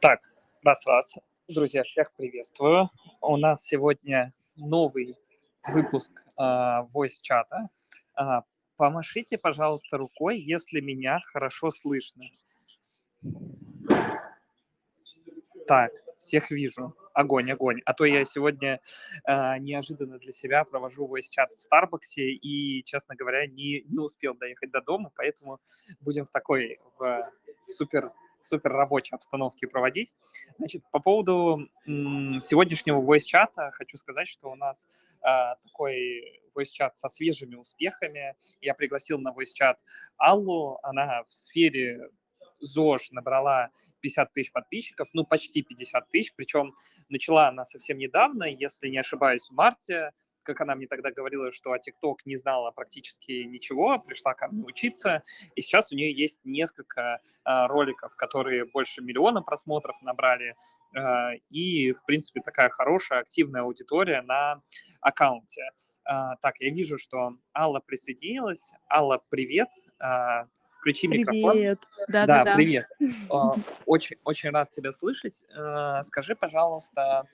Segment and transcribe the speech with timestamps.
[0.00, 0.20] Так,
[0.62, 1.14] раз-раз.
[1.48, 2.88] Друзья, всех приветствую.
[3.20, 5.16] У нас сегодня новый
[5.66, 6.42] выпуск э,
[6.94, 7.68] voice-чата.
[8.16, 8.42] Э,
[8.76, 12.26] помашите, пожалуйста, рукой, если меня хорошо слышно.
[15.66, 16.94] Так, всех вижу.
[17.12, 17.80] Огонь, огонь.
[17.84, 18.78] А то я сегодня
[19.26, 24.70] э, неожиданно для себя провожу voice-чат в Старбаксе и, честно говоря, не, не успел доехать
[24.70, 25.58] до дома, поэтому
[26.00, 27.32] будем в такой в
[27.66, 28.12] супер
[28.48, 30.14] супер рабочей обстановке проводить.
[30.58, 34.86] Значит, по поводу сегодняшнего voice-чата хочу сказать, что у нас
[35.22, 38.34] э, такой voice-чат со свежими успехами.
[38.60, 39.78] Я пригласил на voice-чат
[40.16, 42.10] Аллу, она в сфере
[42.60, 46.74] ЗОЖ набрала 50 тысяч подписчиков, ну, почти 50 тысяч, причем
[47.08, 50.12] начала она совсем недавно, если не ошибаюсь, в марте,
[50.48, 54.64] как она мне тогда говорила, что о ТикТок не знала практически ничего, пришла ко мне
[54.64, 55.20] учиться,
[55.54, 60.54] и сейчас у нее есть несколько э, роликов, которые больше миллиона просмотров набрали,
[60.96, 64.62] э, и, в принципе, такая хорошая, активная аудитория на
[65.02, 65.70] аккаунте.
[66.04, 68.62] Так, я вижу, что Алла присоединилась.
[68.90, 69.68] Алла, привет.
[70.78, 71.28] Включи Привет.
[71.28, 71.78] микрофон.
[72.08, 72.54] Да, Да, да, да.
[72.54, 72.86] привет.
[73.86, 75.44] Очень, очень рад тебя слышать.
[76.04, 77.26] Скажи, пожалуйста,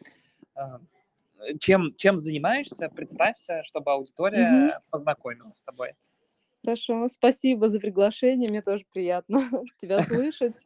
[1.60, 2.88] чем, чем занимаешься?
[2.88, 5.94] Представься, чтобы аудитория познакомилась с тобой.
[6.64, 8.48] Хорошо, спасибо за приглашение.
[8.48, 9.50] Мне тоже приятно
[9.80, 10.64] тебя слышать.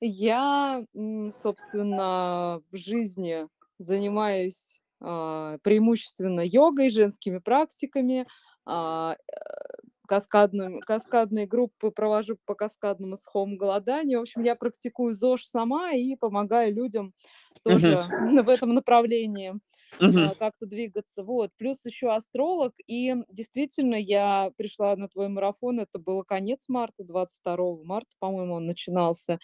[0.00, 8.26] Я, собственно, в жизни занимаюсь а, преимущественно йогой, женскими практиками,
[8.66, 9.34] а, э,
[10.06, 14.18] каскадным, каскадные группы провожу по каскадному сухому голоданию.
[14.18, 17.14] В общем, я практикую ЗОЖ сама и помогаю людям
[17.64, 17.98] Тоже
[18.44, 19.54] в этом направлении.
[20.10, 21.22] А, как-то двигаться.
[21.22, 21.50] Вот.
[21.58, 22.72] Плюс еще астролог.
[22.86, 25.80] И действительно, я пришла на твой марафон.
[25.80, 29.38] Это было конец марта, 22 марта, по-моему, он начинался.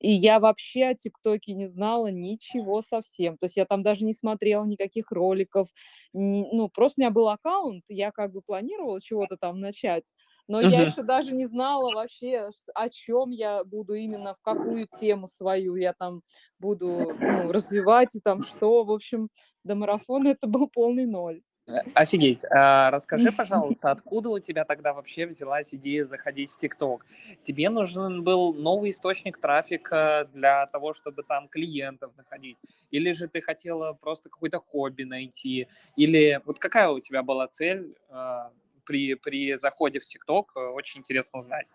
[0.00, 3.36] И я вообще о ТикТоке не знала ничего совсем.
[3.38, 5.68] То есть я там даже не смотрела никаких роликов.
[6.12, 10.14] ни- ну, просто у меня был аккаунт, я как бы планировала чего-то там начать.
[10.46, 15.26] Но я еще даже не знала вообще, о чем я буду именно, в какую тему
[15.28, 16.22] свою я там
[16.58, 18.84] буду ну, развивать и там что.
[18.84, 19.28] В общем,
[19.64, 21.42] до марафона это был полный ноль.
[21.68, 22.44] Э, Офигеть.
[22.50, 27.04] А, Расскажи, пожалуйста, откуда у тебя тогда вообще взялась идея заходить в ТикТок?
[27.42, 32.56] Тебе нужен был новый источник трафика для того, чтобы там клиентов находить?
[32.90, 35.68] Или же ты хотела просто какое-то хобби найти?
[35.96, 38.50] Или вот какая у тебя была цель а,
[38.84, 40.52] при, при заходе в ТикТок?
[40.56, 41.66] Э, Очень интересно узнать.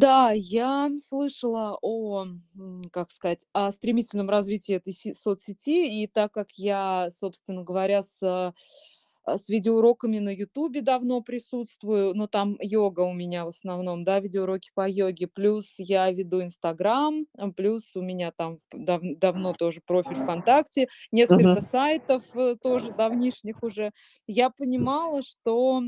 [0.00, 6.52] Да, я слышала о, м, как сказать, о стремительном развитии этой соцсети, и так как
[6.52, 8.54] я, собственно говоря, с, а,
[9.26, 14.70] с видеоуроками на Ютубе давно присутствую, но там йога у меня в основном, да, видеоуроки
[14.74, 20.16] по йоге, плюс я веду Инстаграм, а, плюс у меня там дав- давно тоже профиль
[20.18, 21.62] ВКонтакте, несколько Мгм.
[21.62, 23.90] сайтов э, тоже давнишних уже,
[24.28, 25.82] я понимала, что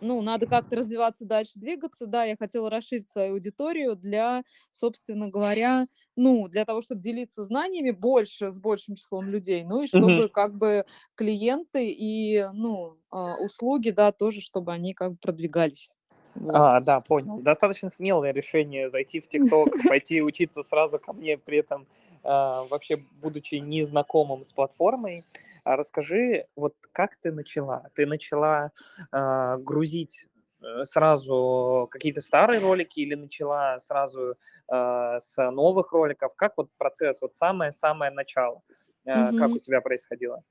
[0.00, 2.06] ну, надо как-то развиваться дальше, двигаться.
[2.06, 5.86] Да, я хотела расширить свою аудиторию для, собственно говоря,
[6.16, 10.56] ну, для того, чтобы делиться знаниями больше, с большим числом людей, ну, и чтобы как
[10.56, 15.92] бы клиенты и, ну, а, услуги, да, тоже, чтобы они как бы продвигались.
[16.34, 16.54] Вот.
[16.56, 17.40] А, да, понял.
[17.40, 21.86] Достаточно смелое решение зайти в ТикТок, пойти учиться сразу ко мне, при этом
[22.22, 25.24] а, вообще будучи незнакомым с платформой.
[25.68, 27.90] А расскажи, вот как ты начала?
[27.94, 28.72] Ты начала
[29.12, 30.26] а, грузить
[30.62, 34.36] э, сразу какие-то старые ролики или начала сразу
[34.66, 36.34] а, с новых роликов?
[36.36, 38.62] Как вот процесс, вот самое-самое начало,
[39.06, 40.42] а, как у тебя происходило?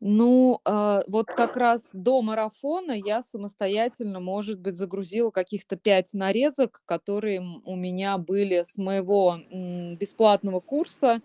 [0.00, 6.82] Ну, а, вот как раз до марафона я самостоятельно, может быть, загрузила каких-то пять нарезок,
[6.84, 11.22] которые у меня были с моего м, бесплатного курса,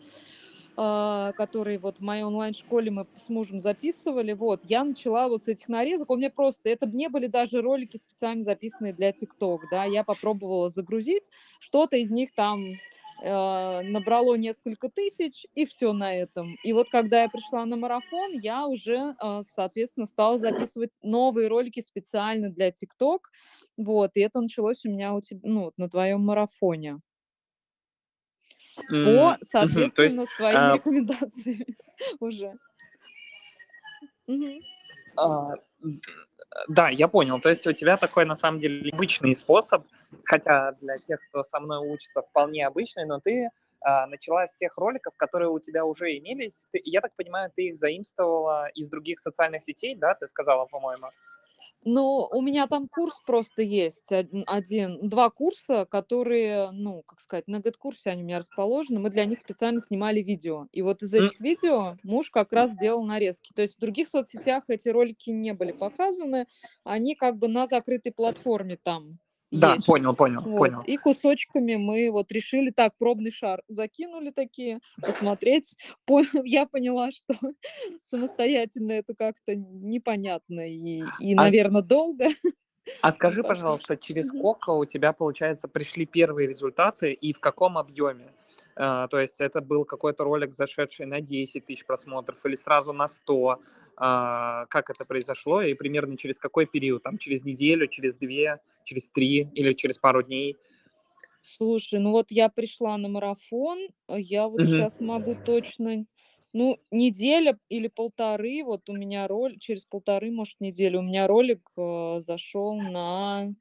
[0.76, 4.34] который вот в моей онлайн-школе мы с мужем записывали.
[4.34, 6.09] Вот, я начала вот с этих нарезок.
[6.12, 10.69] У меня просто, это не были даже ролики специально записанные для ТикТок, да, я попробовала
[10.69, 11.30] загрузить,
[11.60, 12.60] что-то из них там
[13.22, 16.56] э, набрало несколько тысяч, и все на этом.
[16.63, 21.81] И вот когда я пришла на марафон, я уже, э, соответственно, стала записывать новые ролики
[21.81, 23.31] специально для ТикТок.
[23.78, 27.00] Вот, и это началось у меня у тебя, ну, на твоем марафоне.
[28.75, 31.65] По, есть соответственно, с твоими а, рекомендациями
[32.19, 32.53] уже.
[35.18, 35.53] А,
[36.68, 37.39] Да, я понял.
[37.39, 39.85] То есть у тебя такой на самом деле обычный способ,
[40.25, 43.50] хотя для тех, кто со мной учится, вполне обычный, но ты
[43.81, 46.68] а, начала с тех роликов, которые у тебя уже имелись.
[46.71, 50.13] Ты- я так понимаю, ты их заимствовала из других социальных сетей, да?
[50.13, 51.07] Ты сказала, по-моему.
[51.83, 57.48] Ну, у меня там курс просто есть, один, один, два курса, которые, ну, как сказать,
[57.48, 59.00] на курсе они у меня расположены.
[59.00, 60.68] Мы для них специально снимали видео.
[60.72, 63.51] И вот из этих видео муж как раз делал нарезки.
[63.56, 66.45] То есть в других соцсетях эти ролики не были показаны,
[66.83, 69.18] они как бы на закрытой платформе там
[69.51, 69.86] Да, есть.
[69.86, 70.57] понял, понял, Вот.
[70.57, 70.81] понял.
[70.88, 75.75] И кусочками мы вот решили так, пробный шар закинули такие, посмотреть.
[76.06, 77.36] По- Я поняла, что
[78.01, 82.27] самостоятельно это как-то непонятно и, и А, наверное, долго.
[83.01, 88.31] а скажи, пожалуйста, через сколько у тебя, получается, пришли первые результаты и в каком объеме?
[88.77, 93.07] А, то есть это был какой-то ролик, зашедший на 10 тысяч просмотров или сразу на
[93.07, 93.59] 100?
[94.03, 97.03] А, как это произошло и примерно через какой период?
[97.03, 100.57] Там через неделю, через две, через три или через пару дней?
[101.42, 104.68] Слушай, ну вот я пришла на марафон, а я вот Мгм.
[104.68, 106.06] сейчас могу точно,
[106.53, 111.69] ну, неделя или полторы, вот у меня роль, через полторы, может, недели, у меня ролик
[111.77, 113.54] э, зашел на...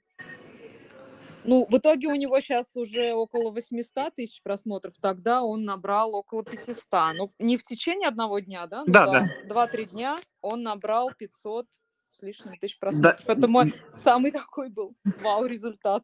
[1.44, 6.44] Ну, в итоге у него сейчас уже около 800 тысяч просмотров, тогда он набрал около
[6.44, 6.76] 500.
[7.16, 9.28] Ну, не в течение одного дня, да, ну, Да, да.
[9.48, 11.66] 2-3 дня он набрал 500
[12.08, 13.28] с лишним тысяч Да, просмотров.
[13.28, 16.02] Это мой самый такой был вау-результат.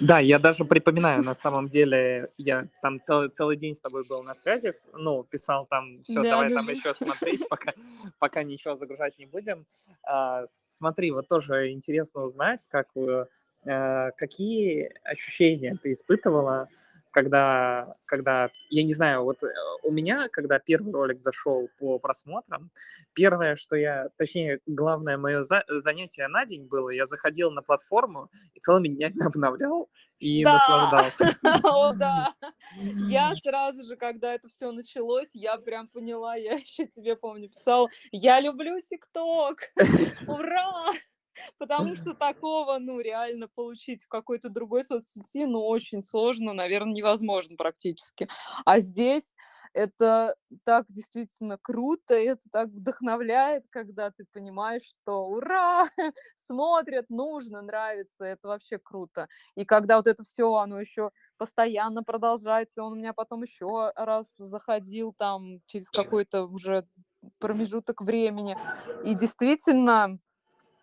[0.00, 4.22] да, я даже припоминаю, на самом деле, я там целый, целый день с тобой был
[4.22, 6.76] на связи, ну, писал там, все, Да, давай там люблю.
[6.78, 7.72] еще смотреть, пока,
[8.18, 9.66] пока ничего загружать не будем.
[10.02, 13.26] А, смотри, вот тоже интересно узнать, как, э,
[13.64, 16.68] какие ощущения ты испытывала,
[17.10, 19.48] когда, когда, я не знаю, вот э,
[19.82, 22.70] у меня, когда первый ролик зашел по просмотрам,
[23.12, 28.30] первое, что я, точнее, главное мое за- занятие на день было, я заходил на платформу
[28.54, 29.88] и целыми днями обновлял
[30.18, 31.36] и Да, наслаждался.
[31.64, 32.34] о, да.
[33.08, 37.88] Я сразу же, когда это все началось, я прям поняла, я еще тебе, помню, писала,
[38.12, 39.58] я люблю ТикТок,
[40.26, 40.92] ура!
[41.58, 47.56] Потому что такого, ну, реально получить в какой-то другой соцсети, ну, очень сложно, наверное, невозможно
[47.56, 48.28] практически.
[48.64, 49.34] А здесь
[49.74, 55.84] это так действительно круто, это так вдохновляет, когда ты понимаешь, что ура,
[56.36, 59.28] смотрят, нужно, нравится, это вообще круто.
[59.56, 64.34] И когда вот это все, оно еще постоянно продолжается, он у меня потом еще раз
[64.38, 66.86] заходил там через какой-то уже
[67.38, 68.56] промежуток времени,
[69.04, 70.18] и действительно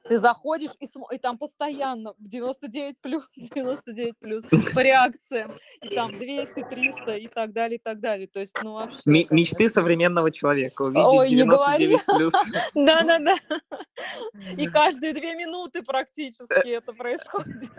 [0.07, 4.43] ты заходишь, и, смо- и там постоянно 99 плюс, 99 плюс
[4.73, 8.27] по реакциям, и там 200, 300 и так далее, и так далее.
[8.27, 11.87] То есть, ну, вообще, М- Мечты современного человека увидеть Ой, не говори.
[11.87, 12.33] 99 плюс.
[12.75, 13.35] Да-да-да.
[14.57, 17.69] И каждые две минуты практически это происходит.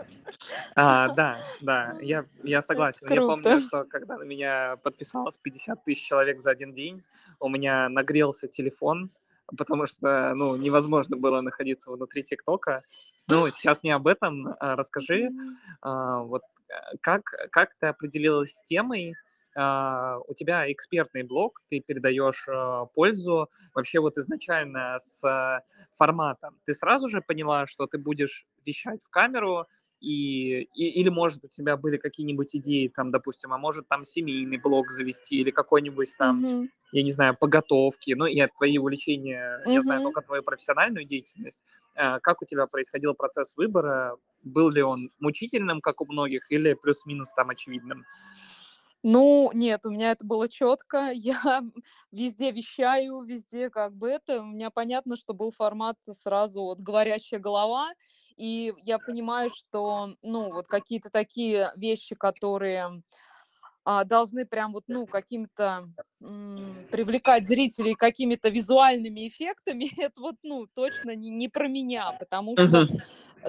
[0.75, 3.06] А, да, да, я, я согласен.
[3.08, 7.02] Я помню, что когда на меня подписалось 50 тысяч человек за один день,
[7.40, 9.11] у меня нагрелся телефон,
[9.57, 12.83] потому что, ну, невозможно было находиться внутри ТикТока.
[13.29, 14.55] Ну, сейчас не об этом.
[14.61, 15.31] А, Расскажи,
[15.83, 19.15] а, вот э, как, как ты определилась с темой?
[19.57, 22.47] А, У тебя экспертный блог, ты передаешь
[22.95, 25.61] пользу вообще вот изначально с э,
[25.97, 26.59] форматом.
[26.65, 29.67] Ты сразу же поняла, что ты будешь вещать в камеру,
[30.01, 34.59] и, и- или, может, у тебя были какие-нибудь идеи, там, допустим, а может, там семейный
[34.59, 36.69] блог завести, или какой-нибудь там, Мгм.
[36.93, 41.65] я не знаю, поготовки, ну, и от твои увлечения, я знаю только твою профессиональную деятельность.
[41.95, 44.17] А, Как у тебя происходил процесс выбора?
[44.45, 48.07] Был ли он мучительным, как у многих, или плюс-минус там очевидным?
[49.03, 51.11] Ну, нет, у меня это было четко.
[51.15, 51.62] Я
[52.12, 54.41] везде вещаю, везде как бы это.
[54.41, 57.91] У меня понятно, что был формат сразу вот говорящая голова.
[58.37, 63.02] И я понимаю, что, ну, вот какие-то такие вещи, которые
[63.85, 65.88] а, должны прям вот, ну, каким-то
[66.90, 72.88] привлекать зрителей какими-то визуальными эффектами, это вот, ну, точно не, не про меня, потому что.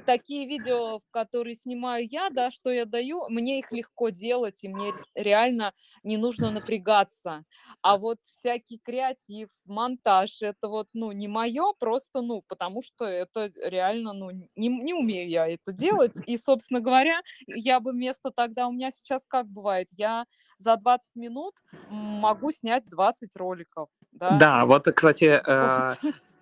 [0.06, 4.94] Такие видео, которые снимаю я, да, что я даю, мне их легко делать, и мне
[5.16, 5.74] реально
[6.04, 7.44] не нужно напрягаться.
[7.82, 13.52] А вот всякий креатив, монтаж, это вот, ну, не мое, просто, ну, потому что это
[13.64, 16.20] реально, ну, не, не умею я это делать.
[16.26, 20.26] И, собственно говоря, я бы вместо тогда, у меня сейчас как бывает, я
[20.58, 21.56] за 20 минут
[21.90, 24.38] могу снять 20 роликов, да.
[24.38, 25.96] Да, вот, кстати, э.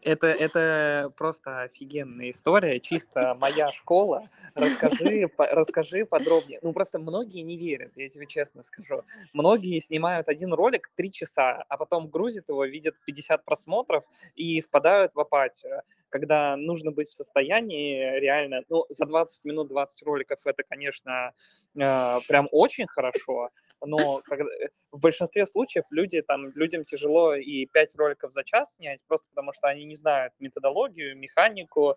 [0.05, 4.27] Это, это просто офигенная история, чисто моя школа.
[4.53, 6.59] Расскажи, по- расскажи подробнее.
[6.61, 9.01] Ну, просто многие не верят, я тебе честно скажу.
[9.33, 15.15] Многие снимают один ролик три часа, а потом грузят его, видят 50 просмотров и впадают
[15.15, 15.81] в апатию.
[16.09, 21.33] Когда нужно быть в состоянии реально, ну, за 20 минут 20 роликов это, конечно,
[21.75, 23.49] э, прям очень хорошо,
[23.85, 28.75] но когда, э, в большинстве случаев люди, там, людям тяжело и 5 роликов за час
[28.75, 31.95] снять, просто потому что они не знают методологию, механику.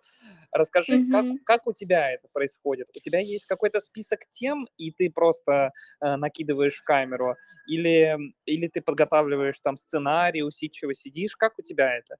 [0.51, 1.39] Расскажи, как, Мгм.
[1.43, 2.87] как у тебя это происходит?
[2.95, 7.35] У тебя есть какой-то список тем, и ты просто э, накидываешь камеру?
[7.65, 11.35] Или, или ты подготавливаешь там сценарий, усидчиво сидишь?
[11.35, 12.17] Как у тебя это?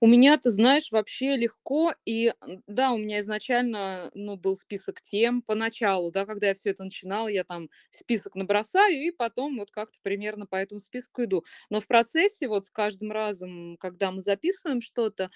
[0.00, 1.94] У меня, ты знаешь, вообще легко.
[2.04, 2.32] И
[2.66, 7.28] да, у меня изначально, ну, был список тем поначалу, да, когда я все это начинала,
[7.28, 11.44] я там список набросаю и потом вот как-то примерно по этому списку иду.
[11.70, 15.28] Но в процессе вот с каждым разом, когда мы записываем что-то,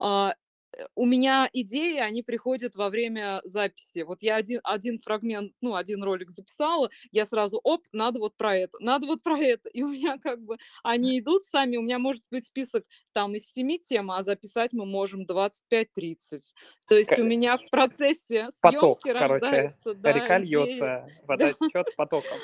[0.00, 0.34] а,
[0.76, 4.00] э, у меня идеи, они приходят во время записи.
[4.02, 8.54] Вот я один, один фрагмент, ну, один ролик записала, я сразу, оп, надо вот про
[8.54, 9.68] это, надо вот про это.
[9.70, 13.50] И у меня как бы они идут сами, у меня может быть список там из
[13.50, 16.54] семи тем, а записать мы можем 25-30.
[16.86, 20.46] То есть Ка- у меня в процессе Поток, съемки короче, да, река идеи.
[20.48, 21.66] льется, вода Да.
[21.66, 22.38] течет потоком.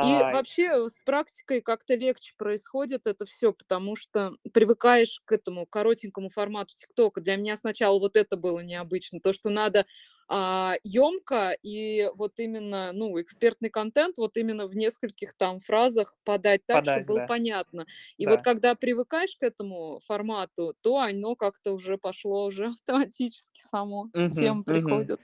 [0.00, 5.66] И А, вообще с практикой как-то легче происходит это все, потому что привыкаешь к этому
[5.66, 7.20] коротенькому формату ТикТока.
[7.20, 9.86] Для меня сначала вот это было необычно, то, что надо
[10.28, 16.84] емко и вот именно, ну, экспертный контент вот именно в нескольких там фразах подать так,
[16.84, 17.86] чтобы подать, было да, понятно.
[18.16, 18.42] И вот да.
[18.42, 24.64] когда привыкаешь к этому формату, то оно как-то уже пошло уже автоматически само, Мгм, тем
[24.66, 25.10] мгм.
[25.10, 25.20] приходят.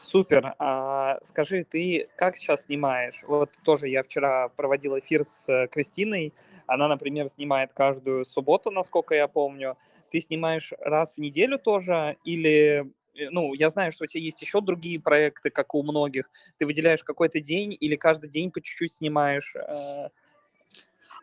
[0.00, 0.54] Супер.
[0.58, 3.22] А скажи, ты как сейчас снимаешь?
[3.28, 6.34] Вот тоже я вчера проводил эфир с э, Кристиной.
[6.66, 9.76] Она, например, снимает каждую субботу, насколько я помню.
[10.10, 12.92] Ты снимаешь раз в неделю тоже или
[13.30, 16.30] ну, я знаю, что у тебя есть еще другие проекты, как у многих.
[16.58, 19.54] Ты выделяешь какой-то день или каждый день по чуть-чуть снимаешь?
[19.56, 20.08] Э,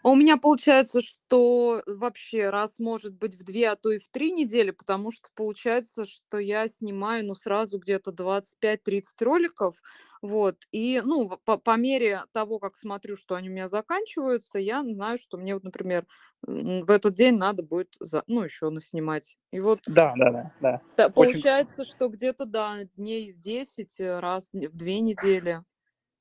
[0.04, 4.08] А у меня получается, что вообще раз, может быть, в 2, а то и в
[4.10, 9.76] 3 недели, потому что получается, что я снимаю, ну, сразу где-то 25-30 роликов.
[10.22, 10.58] Вот.
[10.72, 15.18] И, ну, по по мере того, как смотрю, что они у меня заканчиваются, я знаю,
[15.18, 16.06] что мне вот, например,
[16.42, 19.38] в этот день надо будет за ну, еще наснимать.
[19.52, 20.82] И вот Да, да, да, да.
[20.96, 25.60] та Очень получается, что где-то, да, дней в 10, э, раз в 2 недели,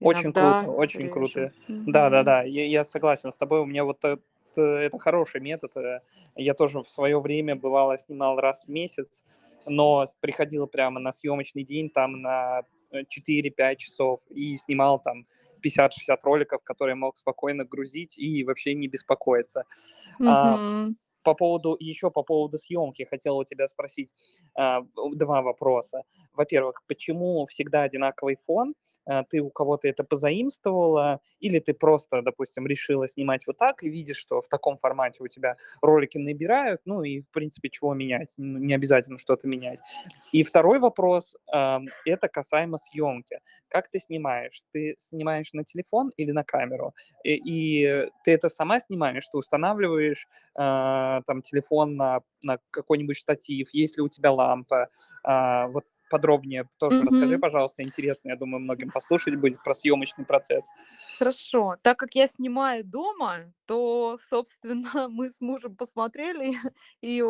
[0.00, 1.10] Очень круто, иногда очень реже.
[1.12, 1.52] круто.
[1.68, 1.82] Мгм.
[1.92, 3.60] Да-да-да, я, я согласен с тобой.
[3.60, 4.20] У меня вот это,
[4.56, 5.76] это хороший метод.
[5.76, 6.00] э,
[6.36, 9.24] Я тоже в свое время, бывало, снимал раз в месяц,
[9.66, 12.62] но приходил прямо на съемочный день там на
[12.92, 15.26] э, 4-5 часов и снимал там
[15.62, 19.64] 50-60 роликов, которые мог спокойно грузить и вообще не беспокоиться.
[20.26, 20.96] А, Мгм.
[21.28, 24.14] По поводу, еще по поводу съемки хотел у тебя спросить
[24.54, 24.80] а,
[25.12, 26.04] два вопроса.
[26.32, 28.74] Во-первых, почему всегда одинаковый фон?
[29.04, 31.20] А, Ты у кого-то это позаимствовала?
[31.40, 35.28] Или ты просто, допустим, решила снимать вот так и видишь, что в таком формате у
[35.28, 38.32] тебя ролики набирают, ну и, в принципе, чего менять?
[38.38, 39.80] Ну, Не обязательно что-то менять.
[40.32, 43.40] И второй вопрос, ам, это касаемо съемки.
[43.68, 44.62] Как ты снимаешь?
[44.72, 46.94] Ты снимаешь на телефон или на камеру?
[47.22, 53.68] И, и ты это сама снимаешь, ты устанавливаешь а, там телефон на, на какой-нибудь штатив,
[53.72, 54.88] есть ли у тебя лампа,
[55.24, 57.40] а, вот подробнее тоже расскажи, Мгм.
[57.40, 60.68] пожалуйста, интересно, я думаю, многим послушать будет про съемочный процесс.
[61.18, 61.76] Хорошо.
[61.82, 66.52] Так как я снимаю дома, то, собственно, мы с мужем посмотрели,
[67.02, 67.24] и,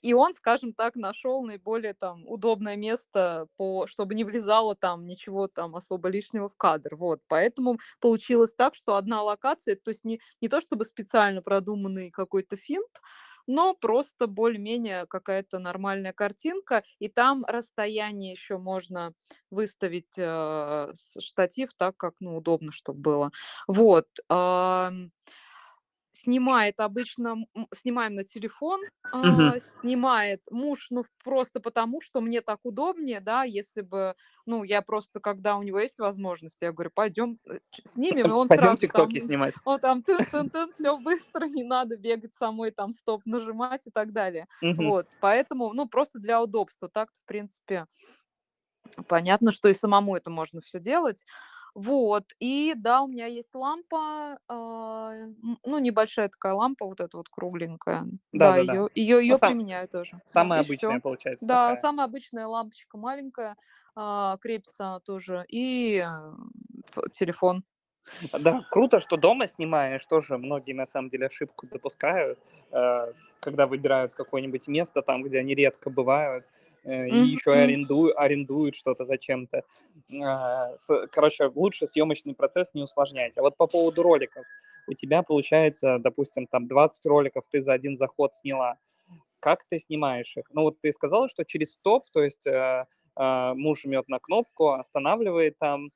[0.00, 5.48] и он, скажем так, нашел наиболее там удобное место, по, чтобы не влезало там ничего
[5.48, 6.96] там особо лишнего в кадр.
[6.96, 7.20] Вот.
[7.28, 12.56] Поэтому получилось так, что одна локация, то есть не, не то чтобы специально продуманный какой-то
[12.56, 13.02] финт,
[13.46, 19.12] но просто более-менее какая-то нормальная картинка, и там расстояние еще можно
[19.50, 20.88] выставить э,
[21.20, 23.30] штатив так, как ну, удобно, чтобы было.
[23.68, 24.06] Вот.
[24.28, 25.10] ам,
[26.18, 27.36] Снимает обычно,
[27.74, 28.80] снимаем на телефон,
[29.22, 29.52] Мгм.
[29.52, 34.14] а, снимает муж, ну, просто потому, что мне так удобнее, да, если бы,
[34.46, 37.38] ну, я просто, когда у него есть возможность, я говорю, пойдем
[37.84, 39.54] снимем, и он Пойдем сразу там, тиктоки снимать.
[39.64, 44.46] он там тын-тын-тын, все быстро, не надо бегать самой, там, стоп нажимать и так далее.
[44.60, 44.92] Мгм.
[44.94, 46.88] Вот, поэтому, ну, просто для удобства.
[46.88, 47.86] Так-то, в принципе,
[49.08, 51.24] понятно, что и самому это можно все делать.
[51.76, 57.18] Вот, и да, у меня есть лампа, а, м, ну, небольшая такая лампа, вот эта
[57.18, 58.06] вот кругленькая.
[58.32, 58.78] Да, Да-да-да.
[58.78, 60.22] ее, ее, Ну, ее сам, применяю тоже.
[60.32, 61.02] Да, самая и обычная все.
[61.02, 61.76] получается Да, такая.
[61.76, 63.56] самая обычная лампочка маленькая,
[63.94, 66.32] а, крепится тоже, и э,
[66.90, 67.64] ф- телефон.
[68.32, 70.04] Да, круто, что дома снимаешь.
[70.06, 72.38] Тоже многие на самом деле ошибку допускают,
[72.72, 73.00] э,
[73.40, 76.46] когда выбирают какое-нибудь место там, где они редко бывают,
[76.86, 78.12] э, и еще и Мгм.
[78.16, 79.62] арендуют, что-то зачем-то.
[80.22, 80.76] А,
[81.10, 83.36] Короче, лучше съемочный процесс не усложнять.
[83.38, 84.44] А вот по поводу роликов.
[84.88, 88.78] У тебя получается, допустим, там 20 роликов ты за один заход сняла.
[89.40, 90.44] Как ты снимаешь их?
[90.52, 94.70] Ну вот ты сказала, что через стоп, то есть э, э, муж жмет на кнопку,
[94.70, 95.90] останавливает там.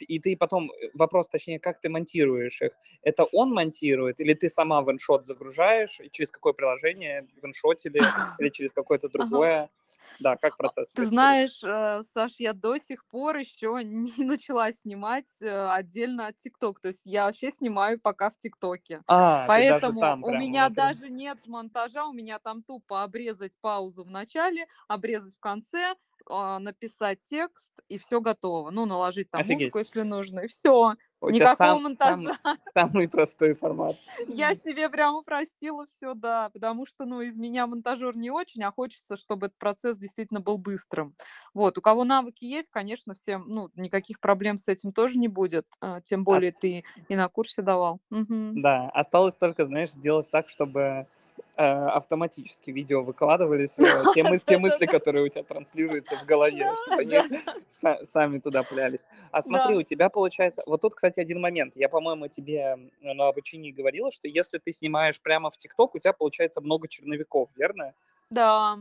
[0.00, 2.72] А, и ты потом, э, вопрос точнее, как ты монтируешь их?
[3.02, 6.00] Это он монтирует или ты сама в InShot загружаешь?
[6.00, 7.22] И через какое приложение?
[7.40, 7.76] В InShot
[8.38, 9.44] или, через какое-то Ага.
[9.48, 9.70] другое?
[10.18, 11.10] Да, как процесс Ты происходит?
[11.10, 16.80] знаешь, э, Саш, я до сих пор еще не начала снимать э, отдельно от ТикТок.
[16.80, 19.02] То есть я вообще снимаю пока в ТикТоке.
[19.06, 20.70] А, Поэтому там у меня внутри.
[20.70, 25.94] даже нет монтажа, у меня там тупо обрезать паузу в начале, обрезать в конце, а,
[26.28, 28.70] написать текст, и все готово.
[28.70, 29.78] Ну, наложить там музыку, Офигеть.
[29.78, 30.94] если нужно, и все.
[31.20, 32.18] У Никакого сам, монтажа.
[32.20, 32.32] сам,
[32.74, 33.96] самый простой формат.
[34.28, 38.70] Я себе прям упростила все, да, потому что, ну, из меня монтажер не очень, а
[38.72, 41.14] хочется, чтобы этот процесс действительно был быстрым.
[41.52, 45.66] Вот, у кого навыки есть, конечно, всем, ну, никаких проблем с этим тоже не будет,
[45.80, 48.00] а, тем А, более ты и на курсе давал.
[48.10, 48.60] Мгм.
[48.62, 51.06] да, осталось только, знаешь, сделать так, чтобы
[51.56, 53.84] автоматически видео выкладывались, э,
[54.14, 59.04] те, те мысли, которые у тебя транслируются в голове, чтобы они сами туда плялись.
[59.30, 60.62] А смотри, у тебя получается...
[60.66, 61.76] Вот тут, кстати, один момент.
[61.76, 65.98] Я, по-моему, тебе э, на обучении говорила, что если ты снимаешь прямо в ТикТок, у
[65.98, 67.94] тебя получается много черновиков, верно?
[68.30, 68.78] Да.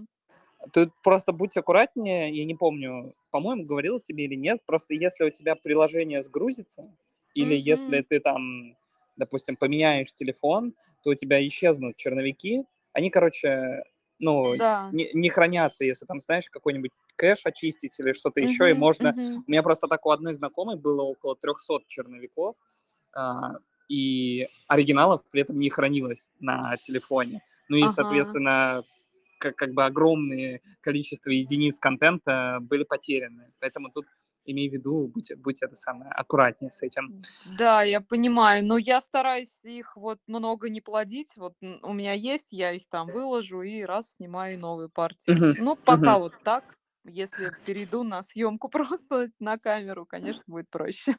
[0.71, 5.29] Ты просто будь аккуратнее, я не помню, по-моему, говорила тебе или нет, просто если у
[5.29, 6.89] тебя приложение сгрузится,
[7.35, 8.75] или если ты там,
[9.15, 13.83] допустим, поменяешь телефон, то у тебя исчезнут черновики, они, короче,
[14.19, 14.89] ну, Да.
[14.91, 19.13] не, не хранятся, если там, знаешь, какой-нибудь кэш очистить или что-то еще, и можно...
[19.17, 19.43] мгм.
[19.47, 22.55] У меня просто так у одной знакомой было около 300 черновиков,
[23.15, 23.57] а,
[23.89, 27.41] и оригиналов при этом не хранилось на телефоне.
[27.69, 27.93] Ну и, Ага.
[27.93, 28.83] соответственно,
[29.39, 33.51] как, как бы огромное количество единиц контента были потеряны.
[33.59, 34.05] Поэтому тут
[34.45, 37.13] имей в виду, будь, будь это самое аккуратнее с этим.
[37.45, 41.33] Да, я понимаю, но я стараюсь их вот много не плодить.
[41.35, 45.35] Вот у меня есть, я их там выложу и раз снимаю новую партию.
[45.35, 46.19] Мгм, Ну, пока мгм.
[46.19, 46.77] вот так.
[47.05, 51.15] Если перейду на съемку просто на камеру, конечно, будет проще.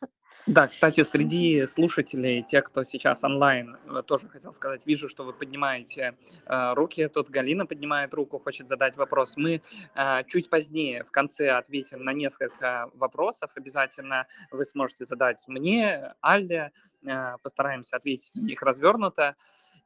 [0.46, 5.32] Да, кстати, среди слушателей, те, кто сейчас онлайн, э, тоже хотел сказать, вижу, что вы
[5.32, 7.06] поднимаете э, руки.
[7.08, 9.36] Тут Галина поднимает руку, хочет задать вопрос.
[9.36, 9.62] Мы
[9.94, 13.50] э, чуть позднее в конце ответим на несколько вопросов.
[13.54, 16.72] Обязательно вы сможете задать мне, Алле,
[17.06, 19.36] э, постараемся ответить на них развернуто.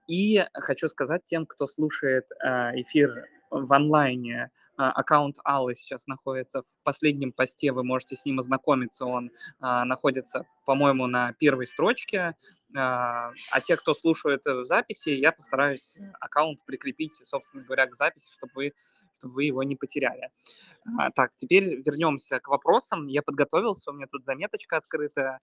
[0.07, 6.63] И хочу сказать тем, кто слушает э, эфир в онлайне, а, аккаунт Аллы сейчас находится
[6.63, 9.31] в последнем посте, вы можете с ним ознакомиться, он
[9.61, 12.37] а, находится, по-моему, на первой строчке,
[12.77, 17.87] а а те, кто слушает э, в записи, я постараюсь э, аккаунт прикрепить, собственно говоря,
[17.87, 18.73] к записи, чтобы вы,
[19.17, 20.31] чтобы вы его не потеряли.
[21.17, 23.07] Так, теперь вернемся к вопросам.
[23.09, 25.41] Я подготовился, у меня тут заметочка открытая.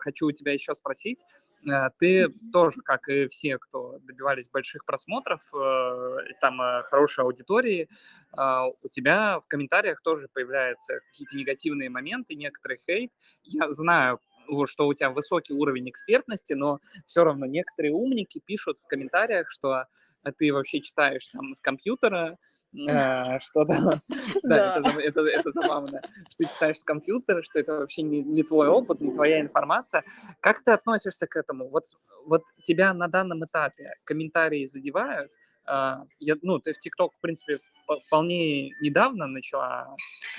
[0.00, 1.24] Хочу у тебя еще спросить.
[1.68, 7.88] Э, Ты тоже, как и все, кто добивались больших просмотров, э, там э, хорошей аудитории,
[8.34, 13.12] у тебя в комментариях тоже появляются какие-то негативные моменты, некоторый хейт.
[13.44, 14.20] Я знаю,
[14.64, 19.84] что у тебя высокий уровень экспертности, но все равно некоторые умники пишут в комментариях, что
[20.38, 22.38] ты вообще читаешь там с компьютера,
[23.40, 24.00] что да,
[24.42, 28.22] да, это, за- это, это забавно, что ты читаешь с компьютера, что это вообще не,
[28.42, 30.04] твой опыт, не твоя информация.
[30.40, 31.68] Как ты относишься к этому?
[31.68, 31.84] Вот,
[32.64, 35.30] тебя на данном этапе комментарии задевают?
[35.64, 37.58] А, я, ну, ты в ТикТок, в принципе,
[38.06, 39.96] вполне недавно начала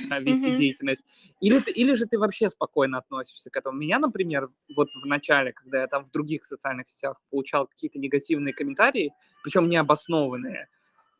[0.09, 0.57] а, вести Мгм.
[0.57, 1.01] деятельность.
[1.39, 3.77] Или, ты, или же ты вообще спокойно относишься к этому?
[3.77, 8.53] Меня, например, вот в начале, когда я там в других социальных сетях получал какие-то негативные
[8.53, 10.67] комментарии, причем необоснованные, а,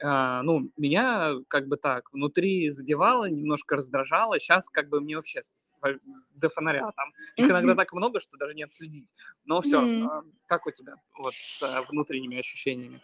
[0.04, 4.40] ну, меня как бы так внутри задевало, немножко раздражало.
[4.40, 5.42] Сейчас как бы мне вообще
[6.36, 7.12] до фонаря там.
[7.36, 9.14] Их иногда так много, что даже не отследить.
[9.46, 13.00] Но все равно, как у тебя вот с а, внутренними ощущениями?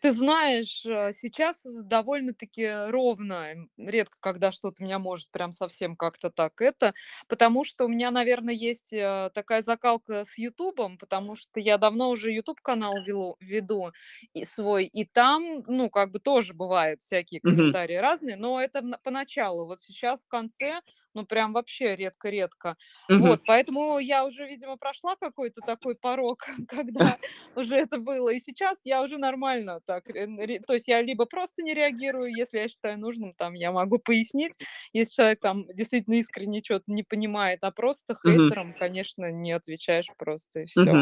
[0.00, 3.52] Ты знаешь, э, сейчас довольно-таки ровно.
[3.52, 6.94] м, Редко, когда что-то меня может прям совсем как-то так это.
[7.28, 12.08] Потому что у меня, наверное, есть э, такая закалка с Ютубом, потому что я давно
[12.10, 13.92] уже Ютуб-канал велу- веду
[14.32, 14.86] и свой.
[14.86, 17.74] И там, ну, как бы тоже бывают всякие Мгм.
[17.74, 19.66] комментарии разные, но это на- поначалу.
[19.66, 20.80] Вот сейчас в конце,
[21.14, 22.76] ну, прям вообще редко-редко.
[23.08, 23.16] Мгм.
[23.16, 27.18] Вот, поэтому я уже, видимо, прошла какой-то такой порог, когда
[27.54, 28.30] уже это было.
[28.30, 30.08] И сейчас я уже нормально так.
[30.08, 33.98] ре- То есть я либо просто не реагирую, если я считаю нужным, там я могу
[33.98, 34.58] пояснить,
[34.92, 38.26] если человек там действительно искренне что-то не понимает, а просто Мгм.
[38.26, 41.00] хейтерам, конечно, не отвечаешь просто и все.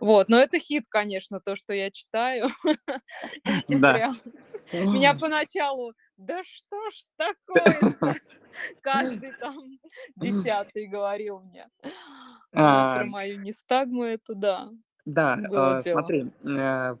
[0.00, 2.48] Вот, но это хит, конечно, то, что я читаю.
[4.90, 8.14] Меня поначалу, да что ж такое-то?
[8.82, 9.54] Каждый там
[10.16, 11.68] десятый говорил мне.
[12.52, 14.70] Про мою нестагму это да,
[15.04, 16.00] Да, было э, дело.
[16.00, 16.96] смотри, э,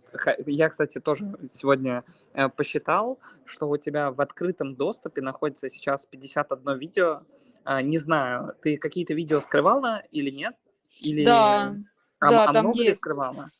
[0.46, 6.78] я, кстати, тоже сегодня э, посчитал, что у тебя в открытом доступе находится сейчас 51
[6.78, 7.22] видео,
[7.64, 10.54] А, не знаю, ты какие-то видео скрывала или нет?
[11.00, 11.74] Или Да,
[12.20, 13.00] а, да, а там много есть.
[13.00, 13.50] скрывала?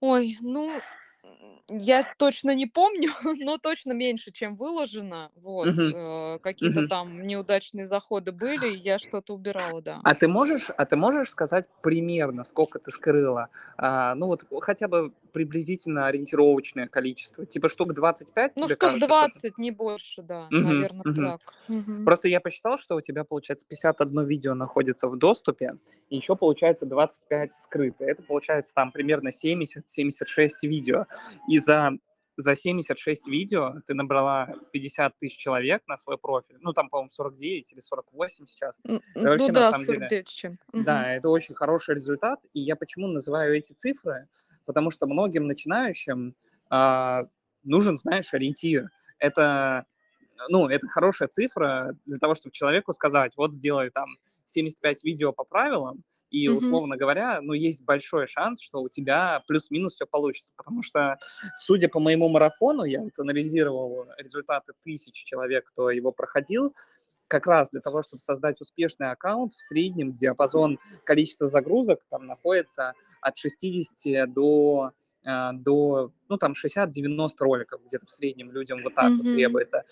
[0.00, 0.80] Ой, ну,
[1.68, 5.30] я точно не помню, но точно меньше, чем выложено.
[5.34, 6.84] Вот, Мгм, э, какие-то мгм.
[6.84, 10.02] там неудачные заходы были, я что-то убирала, да.
[10.02, 13.48] А ты можешь, а ты можешь сказать примерно, сколько ты скрыла?
[13.78, 17.46] А, ну вот хотя бы приблизительно ориентировочное количество.
[17.46, 19.40] Типа штук 25 Ну, тебе штук кажется, что ты...
[19.42, 21.36] 20, не больше, да, Мгм, наверное, мгм.
[21.36, 21.56] так.
[21.68, 22.04] Мгм.
[22.04, 25.76] Просто я посчитал, что у тебя, получается, 51 видео находится в доступе,
[26.10, 28.04] и еще, получается, 25 скрыто.
[28.04, 31.06] Это, получается, там примерно 70-76 видео.
[31.48, 31.92] И за,
[32.36, 36.56] за 76 видео ты набрала 50 тысяч человек на свой профиль.
[36.60, 38.78] Ну, там, по-моему, 49 или 48 сейчас.
[38.84, 40.58] Н- Это Ну вообще, на да, самом деле, 49 с чем.
[40.72, 42.40] Да, это очень хороший результат.
[42.52, 44.28] И я почему называю эти цифры?
[44.66, 46.34] Потому что многим начинающим
[46.70, 47.26] а,
[47.62, 48.88] нужен, знаешь, ориентир.
[49.18, 49.86] Это,
[50.48, 54.06] ну, это хорошая цифра для того, чтобы человеку сказать, вот сделай там
[54.46, 56.58] 75 видео по правилам, и, Мгм.
[56.58, 60.52] условно говоря, ну, есть большой шанс, что у тебя плюс-минус все получится.
[60.56, 61.18] Потому что,
[61.64, 66.74] судя по моему марафону, я вот анализировал результаты тысяч человек, кто его проходил,
[67.28, 72.92] как раз для того, чтобы создать успешный аккаунт, в среднем диапазон количества загрузок там находится
[73.22, 74.92] от 60 до,
[75.24, 79.32] до ну, там, 60-90 роликов где-то в среднем людям вот так вот Мгм.
[79.32, 79.84] требуется.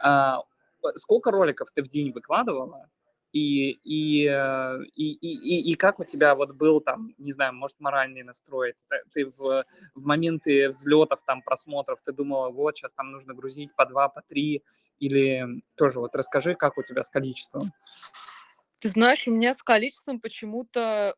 [0.00, 0.40] А,
[0.84, 2.88] э, сколько роликов ты в день выкладывала?
[3.32, 7.54] И, и, э, и, и, и, и как у тебя вот был там, не знаю,
[7.54, 8.74] может, моральный настрой?
[9.14, 9.64] Ты, в,
[9.94, 14.20] в моменты взлетов, там, просмотров, ты думала, вот, сейчас там нужно грузить по два, по
[14.20, 14.62] три,
[14.98, 17.72] или тоже вот расскажи, как у тебя с количеством?
[18.80, 21.14] Ты знаешь, у меня с количеством почему-то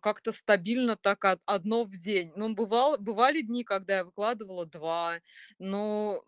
[0.00, 2.32] как-то стабильно так од- одно в день.
[2.36, 5.20] Ну, бывало, бывали дни, когда я выкладывала два,
[5.58, 6.22] но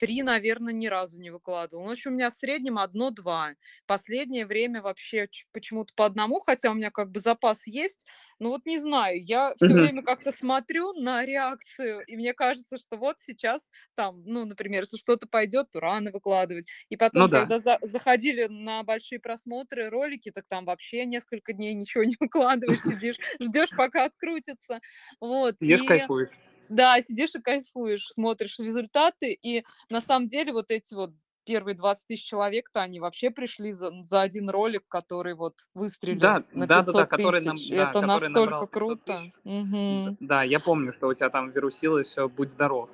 [0.00, 1.84] Три, наверное, ни разу не выкладывала.
[1.84, 3.54] Ну, в общем, у меня в среднем одно-два.
[3.86, 8.06] Последнее время вообще почему-то по одному, хотя у меня как бы запас есть.
[8.38, 9.74] Но вот не знаю, я все Мгм.
[9.74, 14.96] время как-то смотрю на реакцию, и мне кажется, что вот сейчас там, ну, например, если
[14.96, 16.66] что-то пойдет, то рано выкладывать.
[16.88, 21.52] И Ну потом, да, когда за- заходили на большие просмотры ролики, так там вообще несколько
[21.52, 24.80] дней ничего не выкладываешь, сидишь, ждешь, пока открутится.
[25.20, 25.56] Вот.
[25.60, 26.36] сидишь, И кайфуешь.
[26.70, 31.12] Да, сидишь и кайфуешь, смотришь результаты, и на самом деле вот эти вот
[31.44, 36.42] первые 20 тысяч человек-то, они вообще пришли за, за один ролик, который вот выстрелил Да,
[36.54, 39.32] на да, да, да, 500 который, нам, да, Это который настолько 500 круто.
[39.44, 40.18] Мгм.
[40.20, 42.90] Да, я помню, что у тебя там вирусилось, все, будь здоров.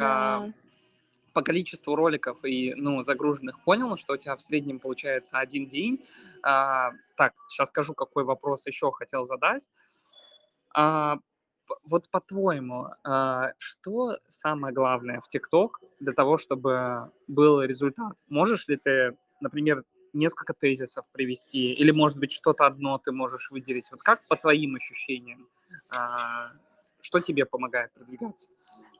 [0.00, 0.52] А, Да.
[1.34, 6.04] по количеству роликов и ну, загруженных понял, что у тебя в среднем получается один день.
[6.42, 9.62] А, так, сейчас скажу, какой вопрос еще хотел задать.
[10.74, 11.18] А,
[11.84, 18.16] вот по-твоему, а, что самое главное в ТикТок для того, чтобы был результат?
[18.28, 23.90] Можешь ли ты, например, несколько тезисов привести, или, может быть, что-то одно ты можешь выделить?
[23.90, 25.48] Вот как по твоим ощущениям,
[25.90, 26.48] а,
[27.00, 28.48] что тебе помогает продвигаться?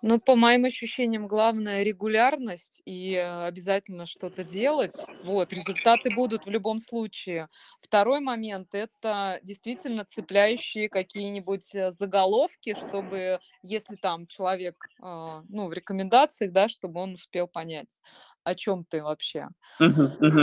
[0.00, 5.08] Ну, по моим ощущениям, главное регулярность и э, обязательно что-то делать.
[5.24, 7.48] Вот, результаты будут в любом случае.
[7.80, 15.72] Второй момент– это действительно цепляющие какие-нибудь э, заголовки, чтобы, если там человек, а, ну, в
[15.72, 17.98] рекомендациях, да, чтобы он успел понять,
[18.48, 19.48] о чем ты вообще.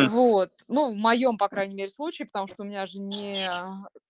[0.09, 0.51] Вот.
[0.67, 3.49] Ну, в моем, по крайней мере, случае, потому что у меня же не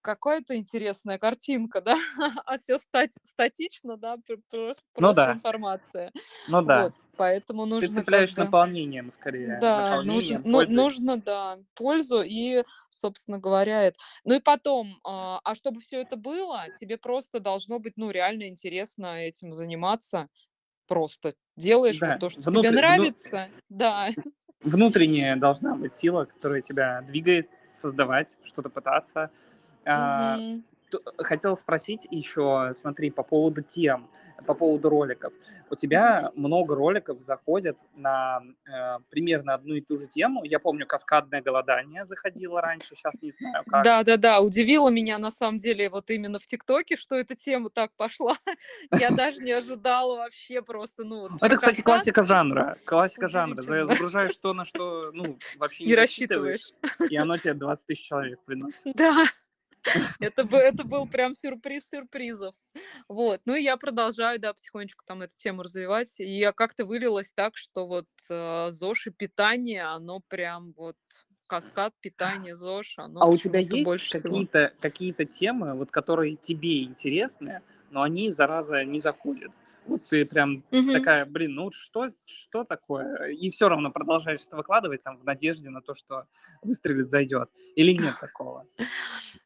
[0.02, 1.98] какая-то интересная картинка, да,
[2.46, 2.78] а все
[3.24, 6.12] статично, да, пр- прос- Ну просто да, информация.
[6.48, 6.84] ну да.
[6.86, 6.94] Вот.
[7.18, 10.76] Поэтому Ты нужно как цепляешь наполнением скорее, да, нужно, наполнением, ну, пользой.
[10.76, 13.98] нужно, да, пользу и, собственно говоря, это.
[14.26, 18.48] Ну и потом, а а чтобы все это было, тебе просто должно быть, ну, реально
[18.50, 20.28] интересно этим заниматься.
[20.88, 24.10] Просто делаешь вот Да, то, что тебе внутри, вну- нравится, да.
[24.62, 29.30] внутренняя должна быть сила, которая тебя двигает, создавать, что-то пытаться.
[29.86, 30.62] А, т-
[31.18, 34.10] хотел спросить еще, смотри, по поводу тем,
[34.46, 35.34] по поводу роликов.
[35.70, 40.44] У тебя много роликов заходят на э, примерно одну и ту же тему.
[40.44, 43.84] Я помню, каскадное голодание заходило раньше, сейчас не знаю как.
[43.84, 48.36] Да-да-да, удивило меня на самом деле вот именно в ТикТоке, что эта тема так пошла.
[48.92, 52.78] Я даже не ожидала вообще просто, ну, Это, кстати, классика жанра.
[52.86, 53.62] Классика жанра.
[53.62, 56.72] Загружаешь то, на что ну, вообще Не рассчитываешь.
[57.10, 58.96] и оно тебе 20 тысяч человек приносит.
[58.96, 59.26] Да,
[60.20, 62.56] это, это был прям сюрприз сюрпризов.
[63.08, 63.42] Вот.
[63.46, 66.20] Ну и я продолжаю, да, потихонечку там эту тему развивать.
[66.20, 70.98] И я как-то вылилась так, что вот э, ЗОЖ и питание, оно прям вот
[71.48, 77.62] каскад питания ЗОЖ, оно А у тебя есть какие-то какие темы, вот, которые тебе интересны,
[77.92, 79.52] но они, зараза, не заходят?
[79.86, 80.92] Вот ты прям Мгм.
[80.92, 83.30] такая, блин, ну что, что такое?
[83.32, 86.26] И все равно продолжаешь это выкладывать там в надежде на то, что
[86.62, 87.50] выстрелит, зайдет.
[87.76, 88.68] Или нет такого?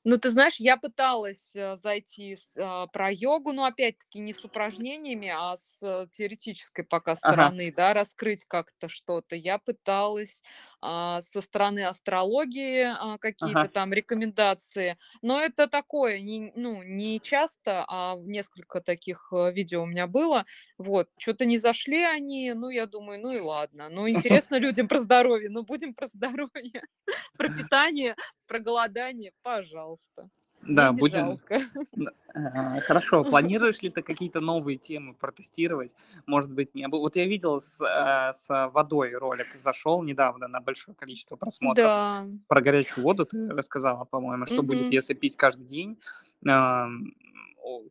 [0.04, 5.30] Ну, ты знаешь, я пыталась э, зайти а, про йогу, но опять-таки не с упражнениями,
[5.30, 9.36] а с э, теоретической пока Ага, стороны, да, раскрыть как-то что-то.
[9.36, 10.42] Я пыталась
[10.82, 13.70] а, со стороны астрологии а, какие-то ага.
[13.70, 19.86] там рекомендации, но это такое, не, ну, не часто, а несколько таких э, видео у
[19.86, 20.29] меня было.
[20.78, 23.90] Вот, что-то не зашли они, ну, я думаю, ну и ладно.
[23.90, 26.84] Ну, интересно людям про здоровье, ну, будем про здоровье,
[27.38, 28.16] про питание,
[28.48, 30.30] про голодание, пожалуйста.
[30.62, 31.26] Мне Да, не будем.
[31.26, 31.60] жалко.
[32.36, 35.96] А, Хорошо, планируешь ли ты какие-то новые темы протестировать?
[36.28, 37.00] Может быть, не было.
[37.00, 41.86] Вот я видел с, а, с водой ролик, зашел недавно на большое количество просмотров.
[41.86, 42.28] Да.
[42.48, 44.92] Про горячую воду ты рассказала, по-моему, что будет, Мгм.
[44.92, 46.00] если пить каждый день.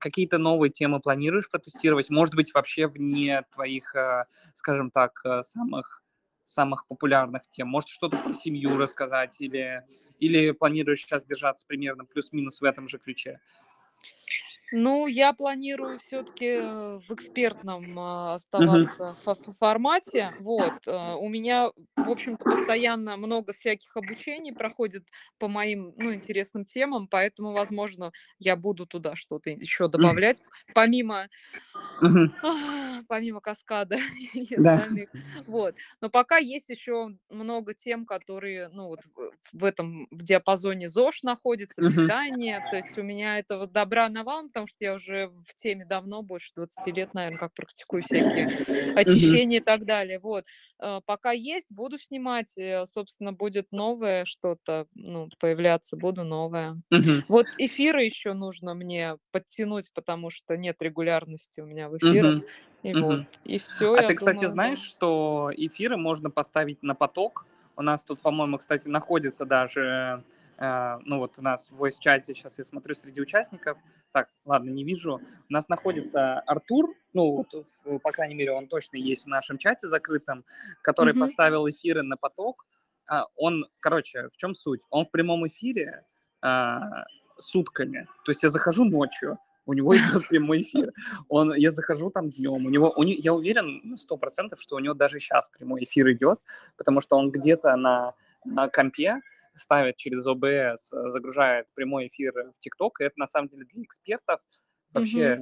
[0.01, 2.11] Какие-то новые темы планируешь протестировать?
[2.11, 6.03] Может быть, вообще вне твоих, а, скажем так, а, самых
[6.45, 7.69] самых популярных тем?
[7.69, 9.37] Может, что-то про семью рассказать?
[9.41, 9.85] Или,
[10.19, 13.41] или планируешь сейчас держаться примерно плюс-минус в этом же ключе?
[14.71, 16.47] Ну, я планирую все-таки
[16.99, 20.33] в экспертном а, оставаться фо- формате.
[20.39, 20.75] Вот.
[20.87, 27.09] э, У меня, в общем-то, постоянно много всяких обучений проходит по моим, ну, интересным темам,
[27.09, 30.43] поэтому, возможно, я буду туда что-то еще добавлять,
[30.75, 31.29] помимо
[32.01, 32.29] Мгм.
[32.99, 33.97] а, помимо каскада
[34.35, 34.79] и Да.
[34.79, 35.09] остальных.
[35.47, 35.77] Вот.
[36.01, 39.01] Но пока есть еще много тем, которые, ну, вот
[39.53, 42.11] в этом, в диапазоне ЗОЖ находится, Мгм.
[42.23, 42.63] питание.
[42.69, 46.53] То есть у меня этого добра навалом, потому что я уже в теме давно, больше
[46.55, 48.49] 20 лет, наверное, как практикую всякие
[48.95, 50.19] очищения и так далее.
[50.21, 50.45] Вот.
[50.81, 52.57] Э, Пока есть, буду снимать.
[52.59, 56.77] э, Собственно, будет новое что-то, ну, появляться, буду новое.
[57.29, 62.41] Вот эфиры еще нужно мне подтянуть, потому что нет регулярности у меня в эфирах.
[62.83, 63.11] И вот.
[63.19, 63.27] Мгм.
[63.45, 64.85] И все, А ты, кстати, думаю, знаешь, да.
[64.85, 67.47] что эфиры можно поставить на поток?
[67.77, 70.25] У нас тут, по-моему, кстати, находится даже,
[70.59, 73.79] э, ну вот у нас в voice-чате, сейчас я смотрю среди участников,
[74.13, 77.53] так, ладно, не вижу, у нас находится Артур, ну вот,
[77.85, 80.45] в- по крайней мере, он точно есть в нашем чате закрытом,
[80.83, 81.21] который Мгм.
[81.23, 82.67] поставил эфиры на поток.
[83.07, 84.81] А, Он, короче, в чем суть?
[84.91, 86.05] Он в прямом эфире
[86.43, 87.05] а,
[87.39, 90.91] сутками, то есть я захожу ночью, у него идет прямой эфир.
[91.29, 94.77] Он, я захожу там днем, у него, у не- я уверен на сто процентов, что
[94.77, 96.41] у него даже сейчас прямой эфир идет,
[96.79, 98.15] потому что он где-то на,
[98.47, 99.21] на компе
[99.55, 103.83] ставит через ОБС, э, загружает прямой эфир в ТикТок, и это на самом деле для
[103.83, 104.41] экспертов
[104.95, 105.39] вообще,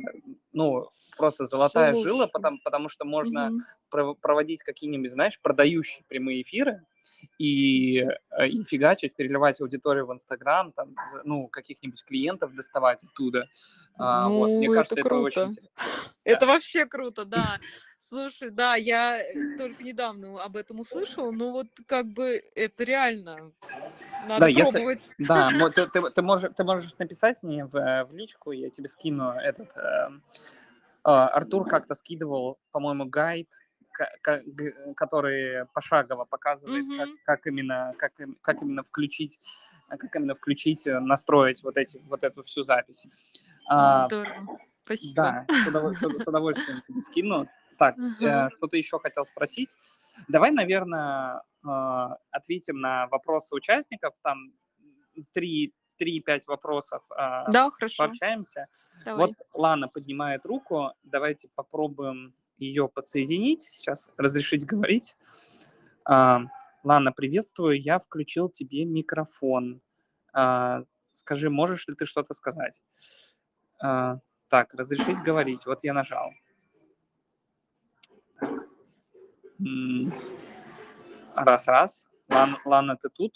[0.52, 2.08] ну, просто золотая Слушай.
[2.08, 3.50] жила, потому, потому что можно
[3.90, 6.84] пров- проводить какие-нибудь, знаешь, продающие прямые эфиры
[7.38, 13.48] и, э, и фигачить, переливать аудиторию в Инстаграм, там, ну, каких-нибудь клиентов доставать оттуда.
[13.98, 15.46] А, вот, мне Ну, это кажется, это, очень круто.
[15.46, 15.70] интересно.
[16.24, 17.58] Это вообще круто, да.
[17.98, 23.52] Слушай, да, я э, только недавно об этом услышала, но вот как бы это реально
[24.26, 25.10] надо Да, если- пробовать.
[25.18, 28.68] Да, мо- ты, ты, ты можешь, ты можешь написать мне в, э, в личку, я
[28.70, 29.74] тебе скину этот...
[29.76, 30.08] э,
[31.14, 33.48] Артур как-то скидывал, по-моему, гайд,
[34.96, 37.18] который пошагово показывает, как, Мгм.
[37.24, 39.38] как именно, как, как именно включить,
[39.88, 43.06] как именно включить, э, настроить вот эти, вот эту всю запись.
[43.68, 44.58] А, Здорово.
[44.82, 45.14] Спасибо.
[45.14, 47.48] Да, с, удов- с- удовольствием тебе скину.
[47.78, 48.46] Так, Ага.
[48.46, 49.74] э, что-то еще хотел спросить.
[50.28, 51.68] Давай, наверное, э,
[52.30, 54.14] ответим на вопросы участников.
[54.22, 54.52] Там
[55.32, 58.04] три- 3-5 вопросов э, Да, хорошо.
[58.04, 58.66] пообщаемся.
[59.04, 59.26] Давай.
[59.28, 60.92] Вот Лана поднимает руку.
[61.02, 63.62] Давайте попробуем ее подсоединить.
[63.62, 65.16] Сейчас разрешить говорить.
[66.04, 66.42] А,
[66.84, 67.80] Лана, приветствую.
[67.80, 69.80] Я включил тебе микрофон.
[70.32, 70.82] А,
[71.12, 72.82] Скажи, можешь ли ты что-то сказать?
[73.80, 75.66] А, Так, разрешить говорить.
[75.66, 76.30] Вот я нажал.
[78.38, 78.50] Так.
[79.60, 80.12] М,
[81.34, 82.08] Раз, раз.
[82.28, 83.32] Лан- Лана, ты тут?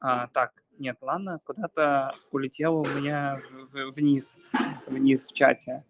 [0.00, 3.40] А, так, нет, Лана куда-то улетела у меня
[3.94, 4.38] вниз,
[4.86, 5.84] вниз в чате.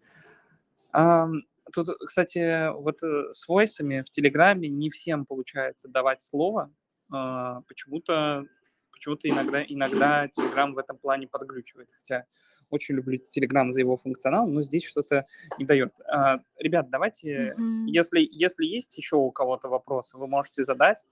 [0.91, 1.43] Ам,
[1.73, 6.71] Тут, кстати, вот э, с войсами в Телеграме не всем получается давать слово.
[7.11, 8.45] А, Почему-то
[8.91, 11.89] почему-то иногда, иногда Телеграм в этом плане подглючивает.
[11.91, 12.25] Хотя
[12.69, 15.25] очень люблю Телеграм за его функционал, но здесь что-то
[15.59, 15.93] не дает.
[16.09, 17.85] А, Ребят, давайте, Мгм.
[17.87, 21.05] если, если есть еще у кого-то вопросы, вы можете задать.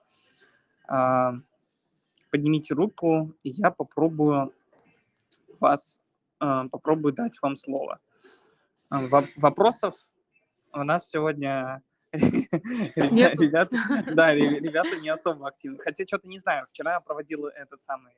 [0.87, 1.33] А,
[2.31, 4.53] Поднимите руку, и я попробую
[5.59, 5.99] вас,
[6.39, 7.99] а, попробую дать вам слово.
[8.89, 9.95] Во- Вопросов
[10.73, 11.81] у нас сегодня
[12.95, 13.41] Нету?
[13.43, 13.77] Ребята,
[14.13, 15.77] да, ре- ребята не особо активны.
[15.79, 18.13] Хотя что-то не знаю, вчера я проводил этот самый,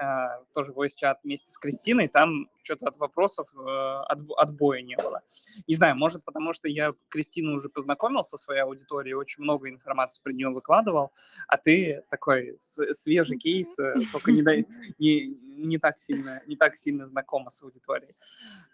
[0.00, 4.96] э, тоже voice чат вместе с Кристиной, там что-то от вопросов э, отбо- отбоя не
[4.96, 5.22] было.
[5.66, 10.22] Не знаю, может потому что я Кристину уже познакомил со своей аудиторией, очень много информации
[10.22, 11.12] про нее выкладывал,
[11.48, 14.66] а ты такой свежий кейс, э, только не, дай-
[14.98, 18.14] не, не так сильно, не так сильно знакома с аудиторией.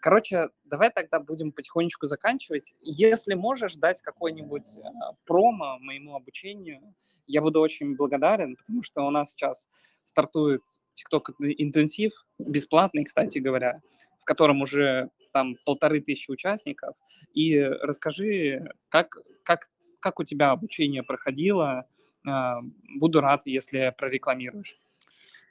[0.00, 2.74] Короче, давай тогда будем потихонечку заканчивать.
[2.82, 4.80] Если можешь дать какой-нибудь э,
[5.24, 6.94] промо моему обучению,
[7.26, 9.68] я буду очень благодарен, потому что у нас сейчас
[10.04, 10.62] стартует
[10.94, 13.80] TikTok интенсив, бесплатный, кстати говоря,
[14.20, 16.96] в котором уже там полторы тысячи участников.
[17.34, 19.68] И расскажи, как, как,
[20.00, 21.86] как у тебя обучение проходило.
[22.26, 22.52] Э,
[22.96, 24.78] Буду рад, если прорекламируешь.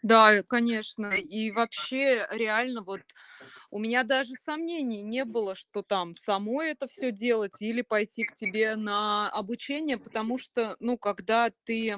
[0.08, 1.08] Да, конечно.
[1.16, 3.02] И вообще, реально, вот
[3.72, 8.34] у меня даже сомнений не было, что там самой это все делать или пойти к
[8.36, 11.98] тебе на обучение, потому что, ну, когда ты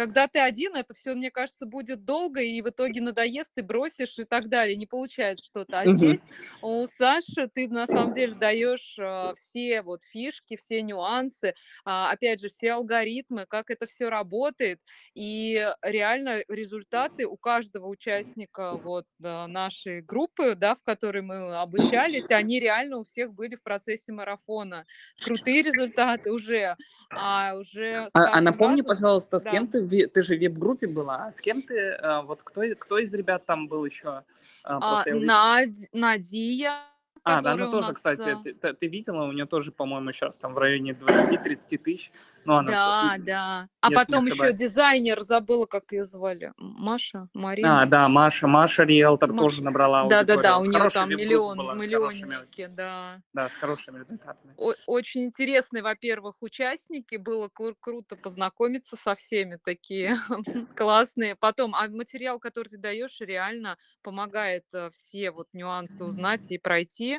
[0.00, 4.18] когда ты один, это все, мне кажется, будет долго, и в итоге надоест, ты бросишь
[4.18, 4.74] и так далее.
[4.74, 5.80] Не получается что-то.
[5.80, 6.22] А здесь
[6.62, 12.40] у Саши ты на самом деле даешь а, все вот фишки, все нюансы, а, опять
[12.40, 14.80] же, все алгоритмы, как это все работает.
[15.12, 22.30] И реально результаты у каждого участника вот а, нашей группы, да, в которой мы обучались,
[22.30, 24.86] они реально у всех были в процессе марафона.
[25.22, 26.74] Крутые результаты уже.
[27.10, 29.50] А уже А, а напомни, разом- пожалуйста, с да.
[29.50, 32.62] кем ты, в ты же в вип-группе была, а с кем ты, э, вот кто,
[32.78, 34.22] кто из ребят там был еще?
[34.62, 36.74] А, я увидел- Надь- Надия,
[37.22, 40.12] А, да, ну тоже, нас, кстати, а, ты, ты- ты видела, у нее тоже, по-моему,
[40.12, 42.10] сейчас там в районе 20-30 тысяч.
[42.46, 43.68] Ну, она, Да, и- да.
[43.82, 46.54] А потом еще дизайнер, забыла, как ее звали.
[46.56, 47.82] Маша, Марина.
[47.82, 49.42] А, да, Маша, Маша Риэлтор Маша.
[49.42, 50.60] тоже набрала Да, да, да, аудиторию.
[50.60, 53.20] у нее там миллион, была, миллионники, да.
[53.34, 54.54] да, с хорошими результатами.
[54.56, 57.16] О- Очень интересные, во-первых, участники.
[57.16, 60.16] Было кру- круто познакомиться со всеми, такие
[60.76, 61.36] классные.
[61.36, 67.09] Потом, а материал, который ты даешь, реально помогает э, все вот нюансы узнать и пройти.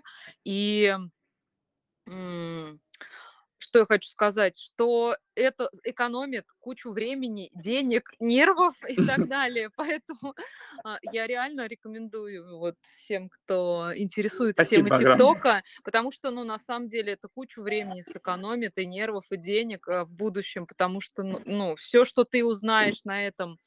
[0.45, 0.95] И
[3.71, 9.69] что я хочу сказать, что это экономит кучу времени, денег, нервов и так далее.
[9.75, 10.35] Поэтому
[10.83, 15.35] а, я реально рекомендую вот всем, кто интересуется темой Спасибо огромное.
[15.35, 19.87] ТикТока, потому что, ну, на самом деле, это кучу времени сэкономит и нервов, и денег
[19.87, 23.57] а, в будущем, потому что, ну- ну, все, что ты узнаешь на этом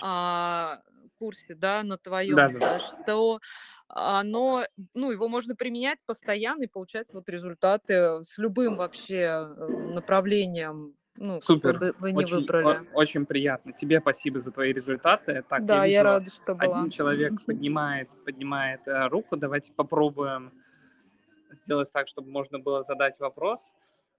[0.00, 0.80] а,
[1.20, 2.78] курсе, да, на твоем, Да-да-да.
[2.80, 3.40] что
[3.88, 9.16] оно, ну, его можно применять постоянно и получать вот результаты с любым вообще
[9.56, 11.78] э, направлением, ну, Супер.
[11.78, 12.64] бы вы не Очень, выбрали.
[12.78, 13.72] о- очень приятно.
[13.72, 15.44] Тебе спасибо за твои результаты.
[15.48, 16.78] Так, да, я, вижу, рада, что была.
[16.78, 19.36] один человек поднимает, поднимает э, руку.
[19.36, 20.52] Давайте попробуем
[21.50, 23.74] сделать так, чтобы можно было задать вопрос.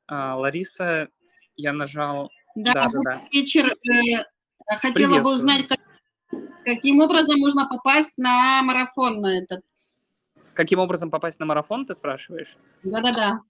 [0.08, 1.08] А, Лариса,
[1.56, 2.30] я нажал...
[2.56, 3.22] Да, Да, да, да.
[3.32, 3.72] вечер.
[3.90, 4.26] Э,
[4.76, 5.80] Хотела бы узнать, как-
[6.66, 9.62] каким образом можно попасть на марафон на этот.
[10.54, 12.58] Каким образом попасть на марафон, ты спрашиваешь?
[12.84, 13.42] Да-да-да.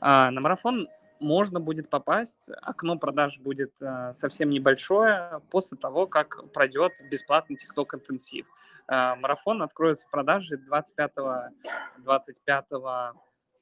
[0.00, 0.88] А, на марафон
[1.20, 7.96] можно будет попасть, окно продаж будет э, совсем небольшое после того, как пройдет бесплатный TikTok
[7.96, 8.46] интенсив.
[8.86, 11.12] Э, марафон откроется продажи 25,
[11.98, 13.12] 25 э,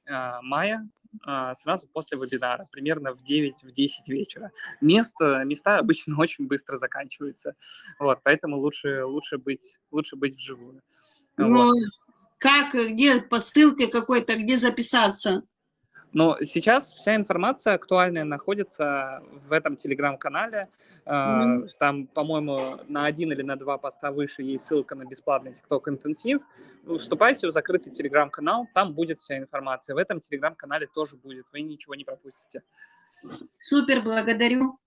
[0.09, 0.89] мая,
[1.27, 4.51] э, сразу после вебинара, примерно в 9, в 10 вечера.
[4.81, 7.55] Место, места обычно очень быстро заканчиваются,
[7.99, 10.83] вот, поэтому лучше, лучше, быть, лучше быть вживую.
[11.37, 11.75] Ну, Вот.
[12.39, 15.45] как, где по ссылке какой-то, где записаться?
[16.17, 20.71] Но сейчас вся информация актуальная находится в этом телеграм-канале.
[21.05, 21.69] Мгм.
[21.79, 26.41] Там, по-моему, на один или на два поста выше есть ссылка на бесплатный TikTok интенсив.
[26.85, 29.93] Вы Вступайте в закрытый телеграм-канал, там будет вся информация.
[29.95, 32.63] В этом телеграм-канале тоже будет, вы ничего не пропустите.
[33.59, 34.79] Супер, благодарю.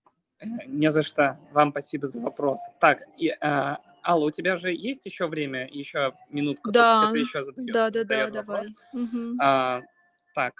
[0.66, 1.38] Не за что.
[1.52, 2.58] Вам спасибо за вопрос.
[2.80, 6.72] Так, и, а, Алла, у тебя же есть еще время, еще минутка?
[6.72, 8.64] Да, еще задает, Да, да, да, давай.
[8.92, 9.38] Мгм.
[9.40, 9.82] А,
[10.34, 10.54] так,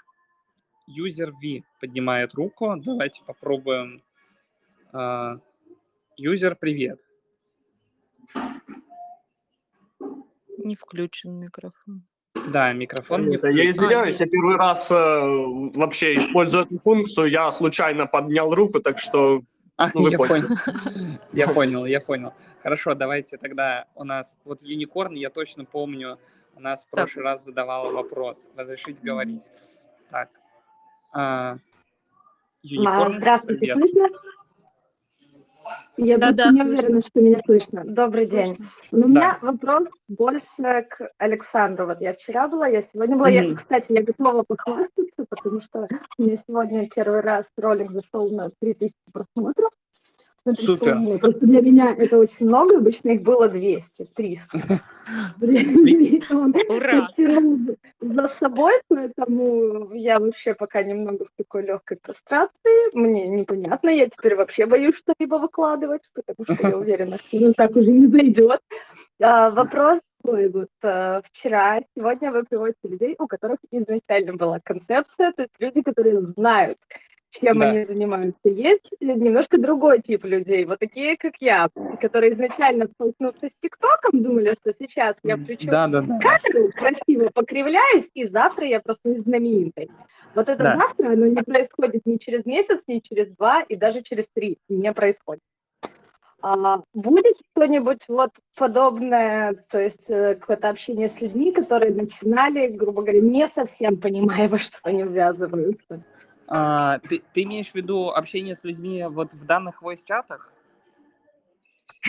[0.95, 2.75] юзер V поднимает руку.
[2.77, 4.01] Давайте попробуем.
[4.93, 5.37] А,
[6.17, 6.99] Юзер, привет.
[10.57, 12.03] Не включен микрофон.
[12.47, 17.51] Да, микрофон не я извиняюсь, А, я первый раз э, вообще использую эту функцию, я
[17.51, 19.41] случайно поднял руку, так что
[19.77, 20.47] А, Ну, вы я поняли.
[20.47, 21.19] понял.
[21.33, 22.33] Я понял, я понял.
[22.63, 24.37] Хорошо, давайте тогда у нас...
[24.45, 26.19] Вот Юникорн, я точно помню,
[26.55, 28.49] у нас в прошлый раз задавала вопрос.
[28.55, 29.05] Разрешите Мгм.
[29.07, 29.49] говорить.
[30.09, 30.29] Так.
[31.11, 31.57] А,
[32.63, 33.77] Юникорн, Здравствуйте, привет.
[33.77, 34.07] слышно?
[35.97, 36.73] Я Да-да, просто не слышно.
[36.87, 37.83] уверена, что меня слышно.
[37.85, 38.55] Добрый день.
[38.55, 38.65] Слышно.
[38.91, 41.85] Но у меня вопрос больше к Александру.
[41.85, 43.29] Вот я вчера была, я сегодня была.
[43.29, 43.55] Я, Мгм.
[43.57, 45.87] кстати, я готова похвастаться, потому что
[46.17, 49.71] у меня сегодня первый раз ролик зашел на 3000 просмотров.
[50.43, 50.65] На 3,5.
[50.65, 51.19] Супер.
[51.19, 54.81] Просто для меня это очень много, обычно их было 200, 300.
[55.41, 57.09] И он Ура!
[57.15, 57.57] тянул
[57.99, 62.95] за- собой, поэтому я вообще пока немного в такой легкой прострации.
[62.97, 67.91] Мне непонятно, я теперь вообще боюсь что-либо выкладывать, потому что я уверена, что так уже
[67.91, 68.61] не зайдет.
[69.21, 70.69] А, вопрос такой вот.
[70.83, 76.21] э, Вчера, сегодня вы приводите людей, у которых изначально была концепция, то есть люди, которые
[76.21, 76.77] знают,
[77.31, 77.69] чем Да.
[77.71, 78.49] они занимаются.
[78.49, 81.69] Есть немножко другой тип людей, вот такие, как я,
[81.99, 86.19] которые изначально, столкнувшись с ТикТоком, думали, что сейчас я включу Да, да, да.
[86.19, 89.89] камеру, красиво покривляюсь, и завтра я проснусь знаменитой.
[90.35, 90.77] Вот это Да.
[90.77, 94.91] завтра, оно не происходит ни через месяц, ни через два, и даже через три не
[94.93, 95.41] происходит.
[96.43, 103.03] А, будет что-нибудь вот подобное, то есть э, какое-то общение с людьми, которые начинали, грубо
[103.03, 106.03] говоря, не совсем понимая, во что они ввязываются?
[106.53, 110.51] А, ты, ты имеешь в виду общение с людьми вот в данных voice-чатах?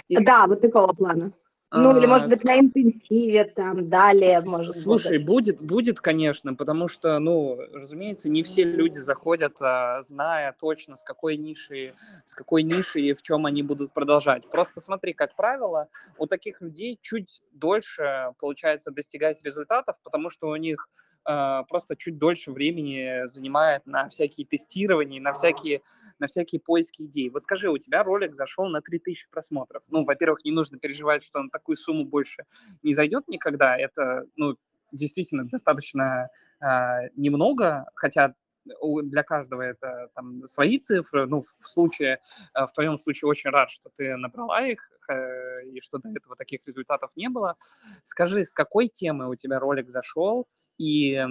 [0.09, 1.30] Или- Да, вот такого плана.
[1.70, 4.76] Ну, или, А, может быть, на интенсиве, там, далее, может.
[4.76, 10.97] Слушай, будет, будет, конечно, потому что, ну, разумеется, не все люди заходят, а, зная точно,
[10.97, 11.95] с какой ниши,
[12.26, 14.51] с какой ниши и в чем они будут продолжать.
[14.51, 15.88] Просто смотри, как правило,
[16.18, 22.18] у таких людей чуть дольше получается достигать результатов, потому что у них а, просто чуть
[22.18, 25.83] дольше времени занимает на всякие тестирования, на всякие,
[26.18, 27.31] на всякие поиски идей.
[27.31, 29.83] Вот скажи, у тебя ролик зашел на 3000 просмотров.
[29.89, 32.45] Ну, во-первых, не нужно переживать, что на такую сумму больше
[32.83, 33.77] не зайдет никогда.
[33.77, 34.57] Это, ну,
[34.93, 36.29] действительно достаточно
[36.61, 41.27] а, немного, хотя для каждого это там свои цифры.
[41.27, 42.20] Ну, в случае,
[42.53, 46.37] а, в твоем случае очень рад, что ты набрала их э, и что до этого
[46.37, 47.57] таких результатов не было.
[48.05, 50.47] Скажи, с какой темы у тебя ролик зашел?
[50.79, 51.27] И э,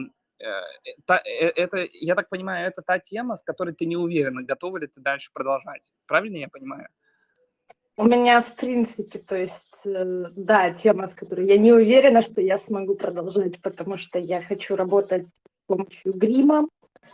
[1.05, 4.77] та- э, это, я так понимаю, это та тема, с которой ты не уверена, готова
[4.77, 5.93] ли ты дальше продолжать.
[6.07, 6.87] Правильно я понимаю?
[7.97, 12.41] У меня, в принципе, то есть, э, да, тема, с которой я не уверена, что
[12.41, 16.67] я смогу продолжать, потому что я хочу работать с помощью грима.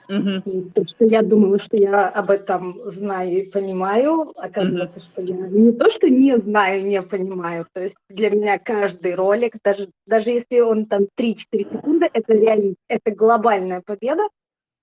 [0.09, 5.35] И то, что я думала, что я об этом знаю и понимаю, оказывается, что я
[5.35, 7.65] не то, что не знаю, не понимаю.
[7.73, 12.75] То есть для меня каждый ролик, даже, даже если он там 3-4 секунды, это реально,
[12.87, 14.23] это глобальная победа.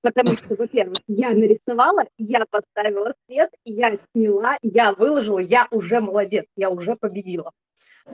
[0.02, 6.44] Потому что, во-первых, я нарисовала, я поставила свет, я сняла, я выложила, я уже молодец,
[6.56, 7.50] я уже победила.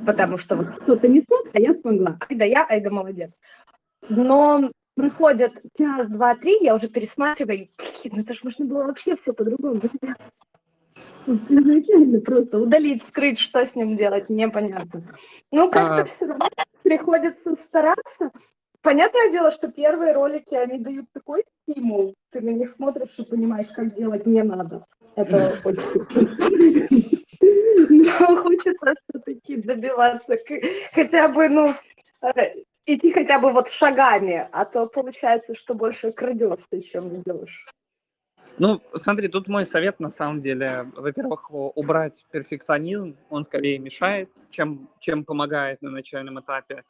[0.07, 2.17] Потому что вот кто-то не смог, а я смогла.
[2.21, 3.33] Ай да я, ай да молодец.
[4.09, 7.69] Но проходит час, два, три, я уже пересматриваю,
[8.03, 10.19] блин, это же можно было вообще все по-другому сделать.
[11.27, 15.03] Изначально просто удалить, скрыть, что с ним делать, непонятно.
[15.53, 16.05] Ну, как-то А.
[16.05, 16.49] все равно
[16.83, 18.31] приходится стараться.
[18.83, 23.69] Понятное дело, что первые ролики, они дают такой стимул, ты на них смотришь и понимаешь,
[23.75, 24.87] как делать не надо.
[25.17, 27.11] Это очень
[27.91, 30.39] Но хочется все-таки добиваться
[30.93, 31.75] хотя бы, ну,
[32.23, 32.55] э,
[32.87, 37.67] идти хотя бы вот шагами, а то получается, что больше крадешься, чем идешь.
[38.59, 44.91] Ну, смотри, тут мой совет на самом деле, во-первых, убрать перфекционизм, он скорее мешает, чем,
[45.01, 46.83] чем помогает на начальном этапе.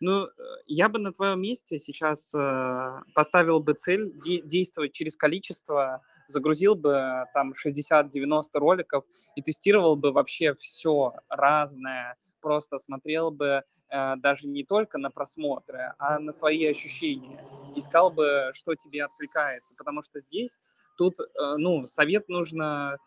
[0.00, 0.30] Ну, э,
[0.66, 6.74] я бы на твоем месте сейчас э, поставил бы цель де- действовать через количество, загрузил
[6.74, 9.04] бы э, там 60-90 роликов
[9.36, 15.94] и тестировал бы вообще все разное, просто смотрел бы э, даже не только на просмотры,
[15.98, 17.42] а на свои ощущения,
[17.74, 20.60] искал бы, что тебе откликается, потому что здесь
[20.98, 21.24] тут, э,
[21.56, 22.98] ну, совет нужно,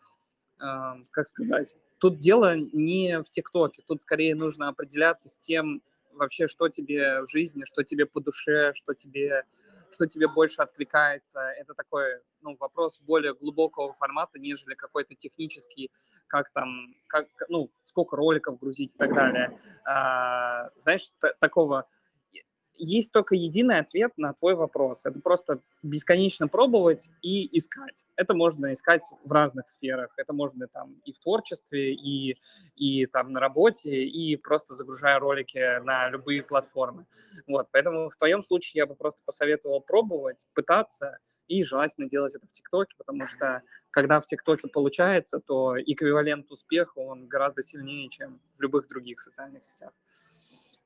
[0.60, 0.64] э,
[1.12, 6.68] как сказать, тут дело не в ТикТоке, тут скорее нужно определяться с тем, вообще, что
[6.68, 9.44] тебе в жизни, что тебе по душе, что тебе,
[9.92, 11.40] что тебе больше откликается.
[11.40, 12.04] Это такой,
[12.40, 15.90] ну, вопрос более глубокого формата, нежели какой-то технический,
[16.26, 19.58] как там, как, ну, сколько роликов грузить и так далее.
[19.84, 21.10] А, знаешь,
[21.40, 21.88] такого
[22.78, 25.04] есть только единый ответ на твой вопрос.
[25.04, 28.06] Это просто бесконечно пробовать и искать.
[28.16, 30.12] Это можно искать в разных сферах.
[30.16, 32.36] Это можно там и в творчестве, и,
[32.76, 37.06] и там на работе, и просто загружая ролики на любые платформы.
[37.46, 41.18] Вот, поэтому в твоем случае я бы просто посоветовал пробовать, пытаться,
[41.48, 46.98] и желательно делать это в ТикТоке, потому что когда в ТикТоке получается, то эквивалент успеха,
[46.98, 49.92] он гораздо сильнее, чем в любых других социальных сетях.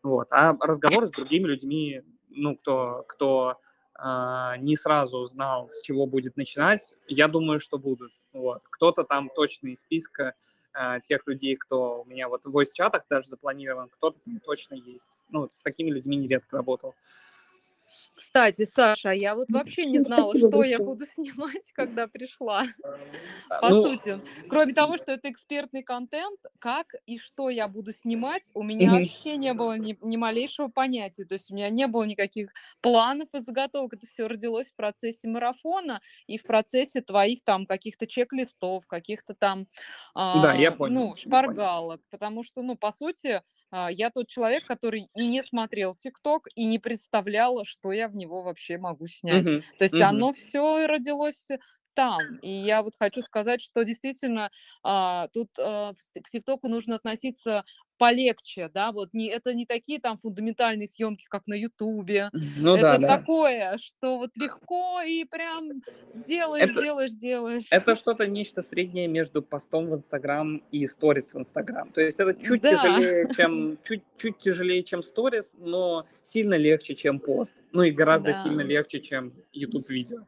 [0.02, 0.28] Вот.
[0.30, 3.56] А разговоры с другими людьми, ну, кто, кто,
[3.94, 8.12] а, не сразу знал, с чего будет начинать, я думаю, что будут.
[8.32, 8.62] Вот.
[8.70, 10.34] Кто-то там точно из списка
[10.72, 15.18] а, тех людей, кто у меня вот в voice-чатах даже запланирован, кто-то там точно есть.
[15.28, 16.94] Ну, с такими людьми нередко работал.
[18.14, 22.62] Кстати, Саша, а я вот вообще не знала, спасибо что я буду снимать, когда пришла.
[23.60, 28.50] По Ну, сути, кроме того, что это экспертный контент, как и что я буду снимать,
[28.54, 28.94] у меня Мгм.
[28.94, 31.24] вообще не было ни, ни малейшего понятия.
[31.24, 33.94] То есть у меня не было никаких планов и заготовок.
[33.94, 39.66] Это все родилось в процессе марафона и в процессе твоих там каких-то чек-листов, каких-то там,
[40.32, 41.04] Да, я а, понял.
[41.04, 42.00] ну, шпаргалок.
[42.10, 46.64] Потому что, ну, по сути, а, я тот человек, который и не смотрел ТикТок, и
[46.64, 49.48] не представляла, что я в него вообще могу снять.
[49.48, 50.00] Мгм, То есть мгм.
[50.00, 51.48] оно все родилось
[51.94, 52.36] там.
[52.42, 54.50] И я вот хочу сказать, что действительно
[54.82, 57.64] а, тут а, к ТикТоку нужно относиться
[57.98, 62.30] полегче, да, вот не, это не такие там фундаментальные съемки, как на Ютубе.
[62.56, 63.06] Ну да, это да.
[63.18, 65.70] такое, что вот легко и прям
[66.26, 67.64] делаешь, Это- делаешь, делаешь.
[67.70, 71.92] Это что-то нечто среднее между постом в Инстаграм и сторис в Инстаграм.
[71.92, 72.70] То есть это чуть Да.
[72.70, 77.54] тяжелее, чем чуть, чуть тяжелее, чем сторис, но сильно легче, чем пост.
[77.70, 78.42] Ну и гораздо Да.
[78.42, 80.26] сильно легче, чем YouTube видео.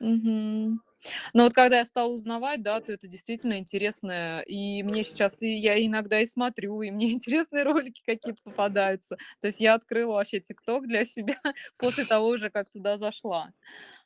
[0.00, 0.82] Мгм.
[1.32, 4.42] Но вот когда я стала узнавать, да, то это действительно интересно.
[4.46, 9.16] И мне сейчас, и я иногда и смотрю, и мне интересные ролики какие-то попадаются.
[9.40, 11.38] То есть я открыла вообще ТикТок для себя
[11.78, 13.52] после того уже, как туда зашла.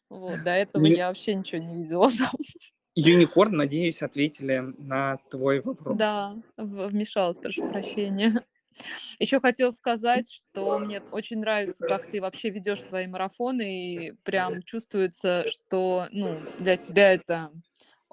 [0.09, 2.11] Вот, до этого Ю- я вообще ничего не видела.
[2.95, 5.97] Юникорн, надеюсь, ответили на твой вопрос.
[5.99, 8.45] Да, вмешалась, прошу прощения.
[9.19, 14.63] Еще хотела сказать, что мне очень нравится, как ты вообще ведешь свои марафоны, и прям
[14.63, 17.51] чувствуется, что ну, для тебя это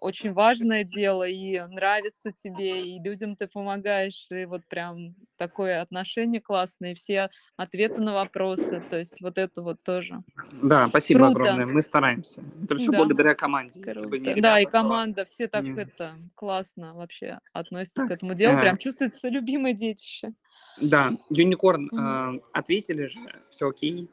[0.05, 6.41] очень важное дело, и нравится тебе, и людям ты помогаешь, и вот прям такое отношение
[6.41, 10.21] классное, и все ответы на вопросы, то есть вот это вот тоже
[10.61, 11.39] Да, спасибо Круто.
[11.39, 12.43] огромное, мы стараемся.
[12.63, 12.97] Это все Да.
[12.99, 13.79] благодаря команде.
[13.79, 14.09] Бы не круто.
[14.23, 18.53] Да, и ребята, то- команда, все так не- это классно вообще относятся к этому делу,
[18.53, 18.61] Ага.
[18.61, 20.33] прям чувствуется любимое детище.
[20.79, 21.99] Да, Юникорн, Мгм.
[21.99, 24.07] а, ответили же, все окей.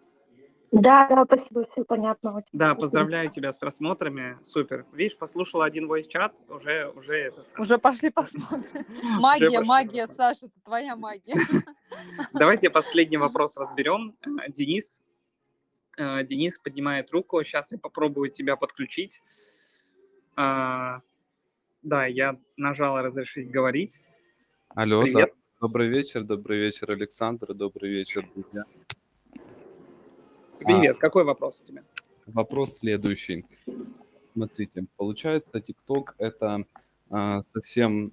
[0.72, 2.36] Да, да, спасибо, все понятно.
[2.36, 4.86] очень Да, поздравляю тебя с просмотрами, супер.
[4.92, 7.44] Видишь, послушала один voice чат, уже, уже это...
[7.58, 8.86] Уже пошли посмотрим.
[9.20, 10.06] Магия, магия.
[10.06, 11.34] Саша, это твоя магия.
[12.32, 14.16] Давайте последний вопрос разберем.
[14.24, 15.02] Э, Денис,
[15.98, 19.22] э, Денис поднимает руку, сейчас я попробую тебя подключить.
[20.36, 21.02] А,
[21.82, 24.00] Да, я нажала разрешить говорить.
[24.70, 25.04] Алло, да.
[25.04, 25.34] Привет.
[25.60, 28.64] Добрый вечер, добрый вечер, Александр, добрый вечер, друзья.
[30.64, 31.82] Привет, какой вопрос у тебя?
[32.26, 33.44] Вопрос следующий.
[34.32, 36.64] Смотрите, получается, TikTok это
[37.10, 38.12] а, совсем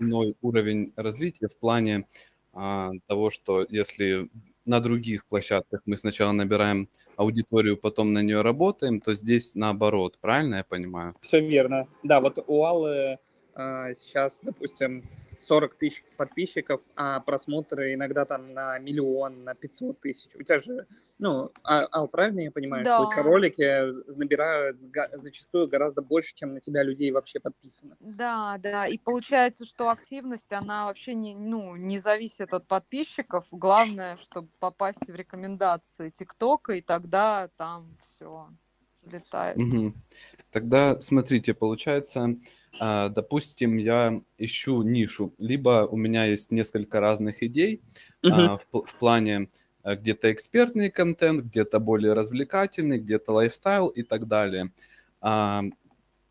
[0.00, 2.06] иной уровень развития в плане
[2.52, 4.28] а, того, что если
[4.64, 10.56] на других площадках мы сначала набираем аудиторию, потом на нее работаем, то здесь наоборот, правильно
[10.56, 11.14] я понимаю?
[11.20, 11.86] Все верно.
[12.02, 13.18] Да, вот у Аллы
[13.54, 15.04] э, сейчас, допустим,
[15.42, 20.30] 40 тысяч подписчиков, а просмотры иногда там на миллион, на 500 тысяч.
[20.34, 20.86] У тебя же,
[21.18, 23.28] ну, а- Ал, правильно я понимаю, что у тебя Да.
[23.28, 24.78] ролики набирают
[25.14, 27.96] зачастую гораздо больше, чем на тебя людей вообще подписано.
[28.00, 33.46] Да, да, и получается, что активность, она вообще не, ну, не зависит от подписчиков.
[33.50, 38.48] Главное, чтобы попасть в рекомендации ТикТока, и тогда там все
[38.96, 39.56] взлетает.
[39.56, 39.94] Мгм.
[40.52, 42.36] Тогда смотрите, получается,
[42.78, 47.80] допустим, я ищу нишу, либо у меня есть несколько разных идей
[48.22, 49.48] а, в, в плане
[49.82, 54.72] а, где-то экспертный контент, где-то более развлекательный, где-то lifestyle и так далее.
[55.20, 55.62] А,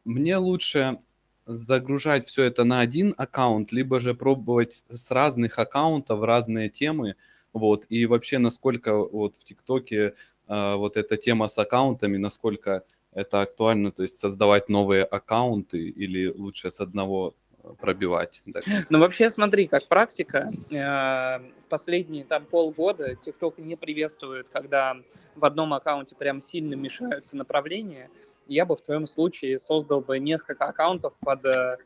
[0.06, 1.00] Мне лучше
[1.46, 7.16] загружать все это на один аккаунт, либо же пробовать с разных аккаунтов разные темы,
[7.54, 10.14] вот, и вообще насколько вот в ТикТоке
[10.48, 12.84] а, вот эта тема с аккаунтами, насколько
[13.14, 18.42] это актуально, то есть создавать новые аккаунты или лучше с одного э, пробивать.
[18.62, 18.88] сказать?
[18.90, 24.98] Ну, вообще, смотри, как практика, э, последние там полгода TikTok не приветствует, когда
[25.36, 28.10] в одном аккаунте прям сильно мешаются направления.
[28.48, 31.78] Я бы в твоем случае создал бы несколько аккаунтов под, э,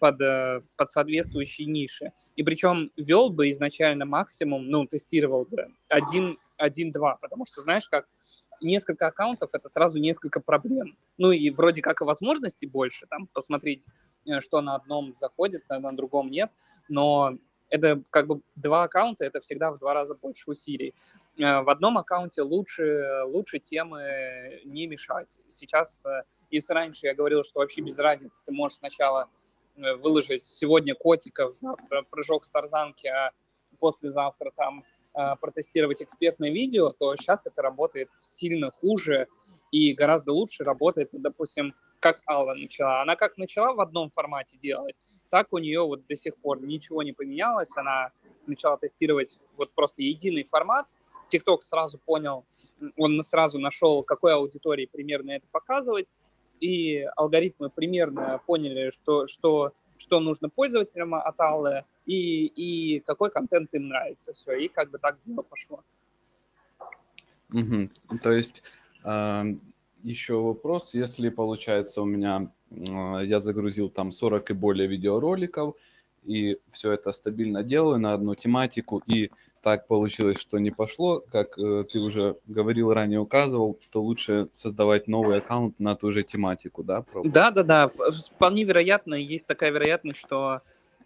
[0.00, 2.12] под, э, под соответствующие ниши.
[2.34, 8.06] И причем вел бы изначально максимум, ну, тестировал бы один, один-два, потому что, знаешь, как
[8.60, 10.96] несколько аккаунтов— это сразу несколько проблем.
[11.18, 13.82] Ну и вроде как и возможностей больше, там, посмотреть,
[14.26, 16.50] э, что на одном заходит, а на другом нет,
[16.88, 17.38] но
[17.70, 20.94] это как бы два аккаунта, это всегда в два раза больше усилий.
[21.38, 25.38] Э, В одном аккаунте лучше, лучше темы не мешать.
[25.48, 29.28] Сейчас, э, если раньше я говорил, что вообще без разницы, ты можешь сначала
[29.76, 33.32] выложить сегодня котиков, завтра прыжок с тарзанки, а
[33.80, 34.84] послезавтра там
[35.40, 39.28] протестировать экспертное видео, то сейчас это работает сильно хуже
[39.70, 43.02] и гораздо лучше работает, ну, допустим, как Алла начала.
[43.02, 44.96] Она как начала в одном формате делать,
[45.30, 47.68] так у нее вот до сих пор ничего не поменялось.
[47.76, 48.12] Она
[48.46, 50.86] начала тестировать вот просто единый формат.
[51.32, 52.44] TikTok сразу понял,
[52.96, 56.06] он сразу нашел, какой аудитории примерно это показывать,
[56.60, 59.72] и алгоритмы примерно поняли, что, что,
[60.04, 64.34] что нужно пользователям от Аллы, и, и какой контент им нравится.
[64.34, 65.82] Все, и как бы так дело пошло.
[67.48, 67.90] Мгм.
[68.22, 68.62] То есть
[69.02, 69.46] а,
[70.02, 72.52] еще вопрос, если получается у меня
[72.90, 75.74] а, я загрузил там 40 и более видеороликов,
[76.24, 79.30] и все это стабильно делаю на одну тематику, и
[79.64, 85.08] так получилось, что не пошло, как э, ты уже говорил ранее, указывал, то лучше создавать
[85.08, 87.00] новый аккаунт на ту же тематику, да?
[87.00, 87.32] пробовать?
[87.32, 87.88] Да, да, да.
[87.88, 90.60] Вполне вероятно, есть такая вероятность, что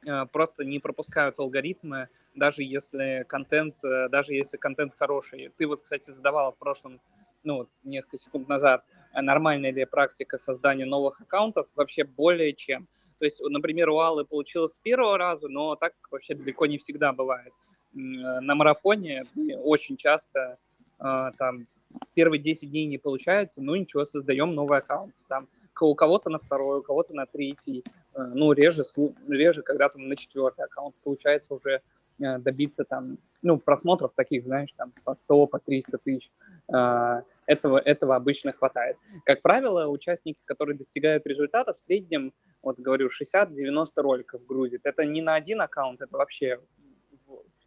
[0.05, 5.53] э, просто не пропускают алгоритмы, даже если контент, э, даже если контент хороший.
[5.57, 7.01] Ты вот, кстати, задавала в прошлом,
[7.45, 12.89] ну, несколько секунд назад, а нормальная ли практика создания новых аккаунтов, вообще более чем.
[13.19, 17.13] То есть, например, у Аллы получилось с первого раза, но так вообще далеко не всегда
[17.13, 17.53] бывает.
[17.95, 19.25] Э, На марафоне
[19.65, 20.59] очень часто
[21.01, 21.67] э, там
[22.15, 25.15] первые 10 дней не получается, ну ничего, создаем новый аккаунт.
[25.29, 25.49] Там
[25.81, 28.85] у кого-то на второй, у кого-то на третий, э, ну реже,
[29.29, 31.83] реже когда там на четвертый аккаунт получается уже
[32.19, 36.31] добиться там, ну, просмотров таких, знаешь, там по 100, по 300 тысяч.
[36.73, 38.99] Э, Этого, этого обычно хватает.
[39.25, 44.83] Как правило, участники, которые достигают результата, в среднем, вот говорю, 60-90 роликов грузит.
[44.85, 46.61] Это не на один аккаунт, это вообще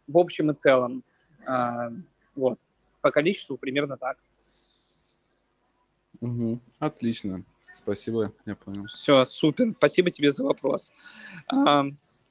[0.06, 1.02] в, общем и целом.
[1.46, 1.90] А,
[2.36, 2.58] Вот.
[3.00, 4.18] По количеству примерно так.
[6.20, 6.60] Мгм.
[6.78, 7.42] Отлично,
[7.72, 8.86] спасибо, я понял.
[8.86, 9.74] Все, супер.
[9.76, 10.92] Спасибо тебе за вопрос.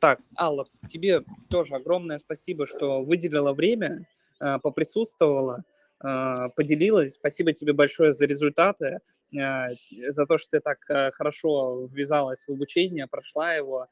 [0.02, 4.08] Так, Алла, тебе тоже огромное спасибо, что выделила время,
[4.40, 5.64] а, поприсутствовала,
[6.00, 7.14] а, поделилась.
[7.14, 9.02] Спасибо тебе большое за результаты,
[9.40, 10.80] а, за то, что ты так
[11.14, 13.88] хорошо ввязалась в обучение, прошла его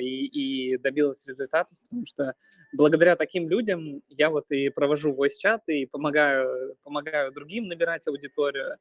[0.00, 2.34] и, и добилась результатов, потому что
[2.72, 8.76] благодаря таким людям я вот и провожу voice-чат и помогаю, помогаю другим набирать аудиторию.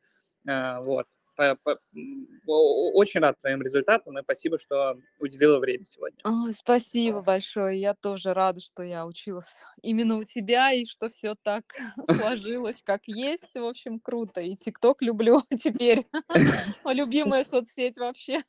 [0.45, 1.05] Вот.
[1.40, 6.20] О- Очень рад твоим результатам и спасибо, что уделила время сегодня.
[6.26, 7.80] Ой, спасибо большое.
[7.80, 11.64] Я тоже рада, что я училась именно у тебя и что все так
[12.10, 13.54] сложилось, как есть.
[13.54, 14.42] В общем, круто.
[14.42, 16.06] И ТикТок люблю теперь.
[16.86, 18.40] Любимая соцсеть вообще.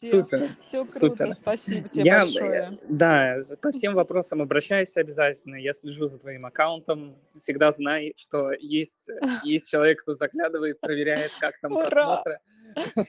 [0.00, 0.56] Супер.
[0.60, 1.34] все круто.
[1.34, 2.78] Спасибо тебе Я, большое.
[2.88, 5.56] да, по всем вопросам обращайся обязательно.
[5.56, 7.16] Я слежу за твоим аккаунтом.
[7.36, 9.08] Всегда знай, что есть,
[9.42, 12.22] есть человек, кто заглядывает, проверяет, как там Ура!
[12.22, 12.40] просмотры.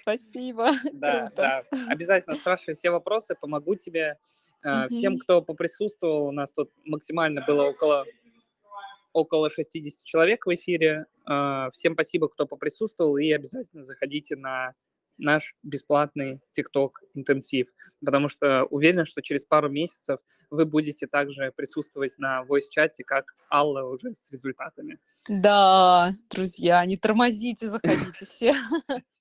[0.01, 0.69] Спасибо.
[0.93, 1.63] Да, да.
[1.87, 4.17] Обязательно спрашивай все вопросы, помогу тебе.
[4.63, 8.05] Э, Всем, кто поприсутствовал, у нас тут максимально было около
[9.11, 11.05] около 60 человек в эфире.
[11.29, 14.73] Э, Всем спасибо, кто поприсутствовал, и обязательно заходите на
[15.17, 17.67] наш бесплатный TikTok интенсив,
[18.03, 23.83] потому что уверен, что через пару месяцев вы будете также присутствовать на voice-чате, как Алла
[23.83, 24.99] уже с результатами.
[25.27, 28.53] Да, друзья, не тормозите, заходите все.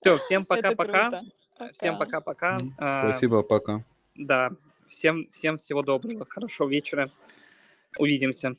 [0.00, 1.22] Все, всем пока-пока.
[1.74, 2.20] Всем Пока.
[2.20, 2.58] пока-пока.
[2.78, 3.84] Э, Спасибо, пока.
[4.16, 4.50] Да,
[4.88, 7.10] всем, всем всего доброго, хорошего вечера.
[7.98, 8.56] Увидимся.